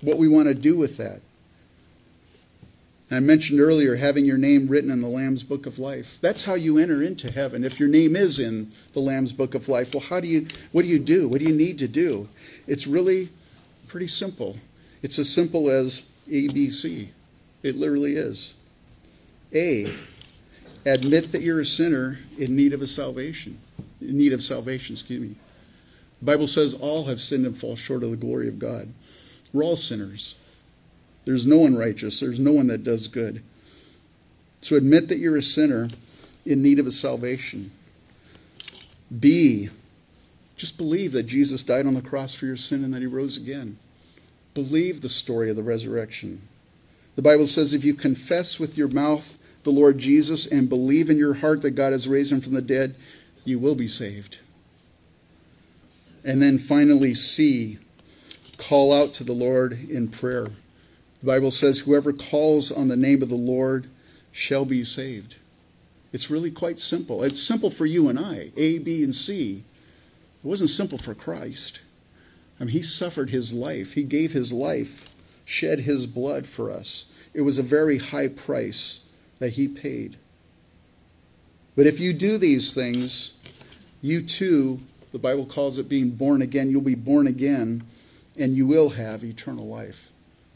what 0.00 0.18
we 0.18 0.26
want 0.26 0.48
to 0.48 0.54
do 0.54 0.76
with 0.76 0.96
that. 0.96 1.20
I 3.10 3.20
mentioned 3.20 3.58
earlier 3.58 3.96
having 3.96 4.26
your 4.26 4.36
name 4.36 4.68
written 4.68 4.90
in 4.90 5.00
the 5.00 5.08
Lamb's 5.08 5.42
Book 5.42 5.64
of 5.64 5.78
Life. 5.78 6.18
That's 6.20 6.44
how 6.44 6.54
you 6.54 6.76
enter 6.76 7.02
into 7.02 7.32
heaven. 7.32 7.64
If 7.64 7.80
your 7.80 7.88
name 7.88 8.14
is 8.14 8.38
in 8.38 8.70
the 8.92 9.00
Lamb's 9.00 9.32
Book 9.32 9.54
of 9.54 9.68
Life, 9.68 9.94
well, 9.94 10.04
how 10.08 10.20
do 10.20 10.28
you? 10.28 10.46
What 10.72 10.82
do 10.82 10.88
you 10.88 10.98
do? 10.98 11.26
What 11.26 11.38
do 11.38 11.46
you 11.46 11.54
need 11.54 11.78
to 11.78 11.88
do? 11.88 12.28
It's 12.66 12.86
really 12.86 13.30
pretty 13.86 14.08
simple. 14.08 14.58
It's 15.02 15.18
as 15.18 15.32
simple 15.32 15.70
as 15.70 16.02
ABC. 16.28 17.08
It 17.62 17.76
literally 17.76 18.16
is. 18.16 18.54
A. 19.54 19.90
Admit 20.84 21.32
that 21.32 21.40
you're 21.40 21.60
a 21.60 21.66
sinner 21.66 22.18
in 22.36 22.54
need 22.54 22.74
of 22.74 22.82
a 22.82 22.86
salvation. 22.86 23.58
In 24.02 24.18
need 24.18 24.34
of 24.34 24.42
salvation, 24.42 24.94
excuse 24.94 25.20
me. 25.20 25.34
The 26.20 26.26
Bible 26.26 26.46
says 26.46 26.74
all 26.74 27.04
have 27.04 27.20
sinned 27.20 27.46
and 27.46 27.56
fall 27.56 27.76
short 27.76 28.02
of 28.02 28.10
the 28.10 28.16
glory 28.16 28.48
of 28.48 28.58
God. 28.58 28.92
We're 29.52 29.64
all 29.64 29.76
sinners. 29.76 30.36
There's 31.28 31.46
no 31.46 31.58
one 31.58 31.76
righteous, 31.76 32.20
there's 32.20 32.40
no 32.40 32.52
one 32.52 32.68
that 32.68 32.84
does 32.84 33.06
good. 33.06 33.42
So 34.62 34.76
admit 34.76 35.08
that 35.08 35.18
you're 35.18 35.36
a 35.36 35.42
sinner 35.42 35.90
in 36.46 36.62
need 36.62 36.78
of 36.78 36.86
a 36.86 36.90
salvation. 36.90 37.70
B, 39.20 39.68
just 40.56 40.78
believe 40.78 41.12
that 41.12 41.24
Jesus 41.24 41.62
died 41.62 41.84
on 41.84 41.92
the 41.92 42.00
cross 42.00 42.34
for 42.34 42.46
your 42.46 42.56
sin 42.56 42.82
and 42.82 42.94
that 42.94 43.02
he 43.02 43.06
rose 43.06 43.36
again. 43.36 43.76
Believe 44.54 45.02
the 45.02 45.10
story 45.10 45.50
of 45.50 45.56
the 45.56 45.62
resurrection. 45.62 46.40
The 47.14 47.20
Bible 47.20 47.46
says 47.46 47.74
if 47.74 47.84
you 47.84 47.92
confess 47.92 48.58
with 48.58 48.78
your 48.78 48.88
mouth 48.88 49.38
the 49.64 49.70
Lord 49.70 49.98
Jesus 49.98 50.50
and 50.50 50.66
believe 50.66 51.10
in 51.10 51.18
your 51.18 51.34
heart 51.34 51.60
that 51.60 51.72
God 51.72 51.92
has 51.92 52.08
raised 52.08 52.32
him 52.32 52.40
from 52.40 52.54
the 52.54 52.62
dead, 52.62 52.94
you 53.44 53.58
will 53.58 53.74
be 53.74 53.86
saved. 53.86 54.38
And 56.24 56.40
then 56.40 56.56
finally, 56.56 57.14
C, 57.14 57.78
call 58.56 58.94
out 58.94 59.12
to 59.12 59.24
the 59.24 59.34
Lord 59.34 59.90
in 59.90 60.08
prayer. 60.08 60.52
The 61.20 61.26
Bible 61.26 61.50
says, 61.50 61.80
Whoever 61.80 62.12
calls 62.12 62.70
on 62.70 62.88
the 62.88 62.96
name 62.96 63.22
of 63.22 63.28
the 63.28 63.34
Lord 63.34 63.88
shall 64.30 64.64
be 64.64 64.84
saved. 64.84 65.36
It's 66.12 66.30
really 66.30 66.50
quite 66.50 66.78
simple. 66.78 67.22
It's 67.22 67.42
simple 67.42 67.70
for 67.70 67.86
you 67.86 68.08
and 68.08 68.18
I, 68.18 68.50
A, 68.56 68.78
B, 68.78 69.02
and 69.02 69.14
C. 69.14 69.64
It 70.42 70.46
wasn't 70.46 70.70
simple 70.70 70.98
for 70.98 71.14
Christ. 71.14 71.80
I 72.60 72.64
mean, 72.64 72.72
he 72.72 72.82
suffered 72.82 73.30
his 73.30 73.52
life, 73.52 73.94
he 73.94 74.04
gave 74.04 74.32
his 74.32 74.52
life, 74.52 75.08
shed 75.44 75.80
his 75.80 76.06
blood 76.06 76.46
for 76.46 76.70
us. 76.70 77.06
it 77.34 77.42
was 77.42 77.58
a 77.58 77.62
very 77.62 77.98
high 77.98 78.28
price 78.28 79.08
that 79.38 79.50
he 79.50 79.68
paid. 79.68 80.16
But 81.76 81.86
if 81.86 82.00
you 82.00 82.12
do 82.12 82.38
these 82.38 82.74
things, 82.74 83.38
you 84.02 84.22
too, 84.22 84.80
the 85.12 85.18
Bible 85.18 85.46
calls 85.46 85.78
it 85.78 85.88
being 85.88 86.10
born 86.10 86.42
again, 86.42 86.70
you'll 86.70 86.80
be 86.80 86.96
born 86.96 87.26
again 87.26 87.84
and 88.36 88.54
you 88.54 88.66
will 88.66 88.90
have 88.90 89.22
eternal 89.22 89.66
life. 89.66 90.07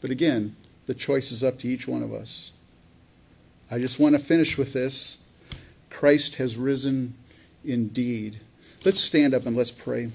But 0.03 0.11
again, 0.11 0.57
the 0.85 0.93
choice 0.93 1.31
is 1.31 1.45
up 1.45 1.57
to 1.59 1.67
each 1.69 1.87
one 1.87 2.03
of 2.03 2.13
us. 2.13 2.51
I 3.71 3.79
just 3.79 4.01
want 4.01 4.15
to 4.15 4.19
finish 4.21 4.57
with 4.57 4.73
this 4.73 5.23
Christ 5.89 6.35
has 6.35 6.57
risen 6.57 7.13
indeed. 7.63 8.41
Let's 8.83 8.99
stand 8.99 9.33
up 9.33 9.45
and 9.45 9.55
let's 9.55 9.71
pray. 9.71 10.09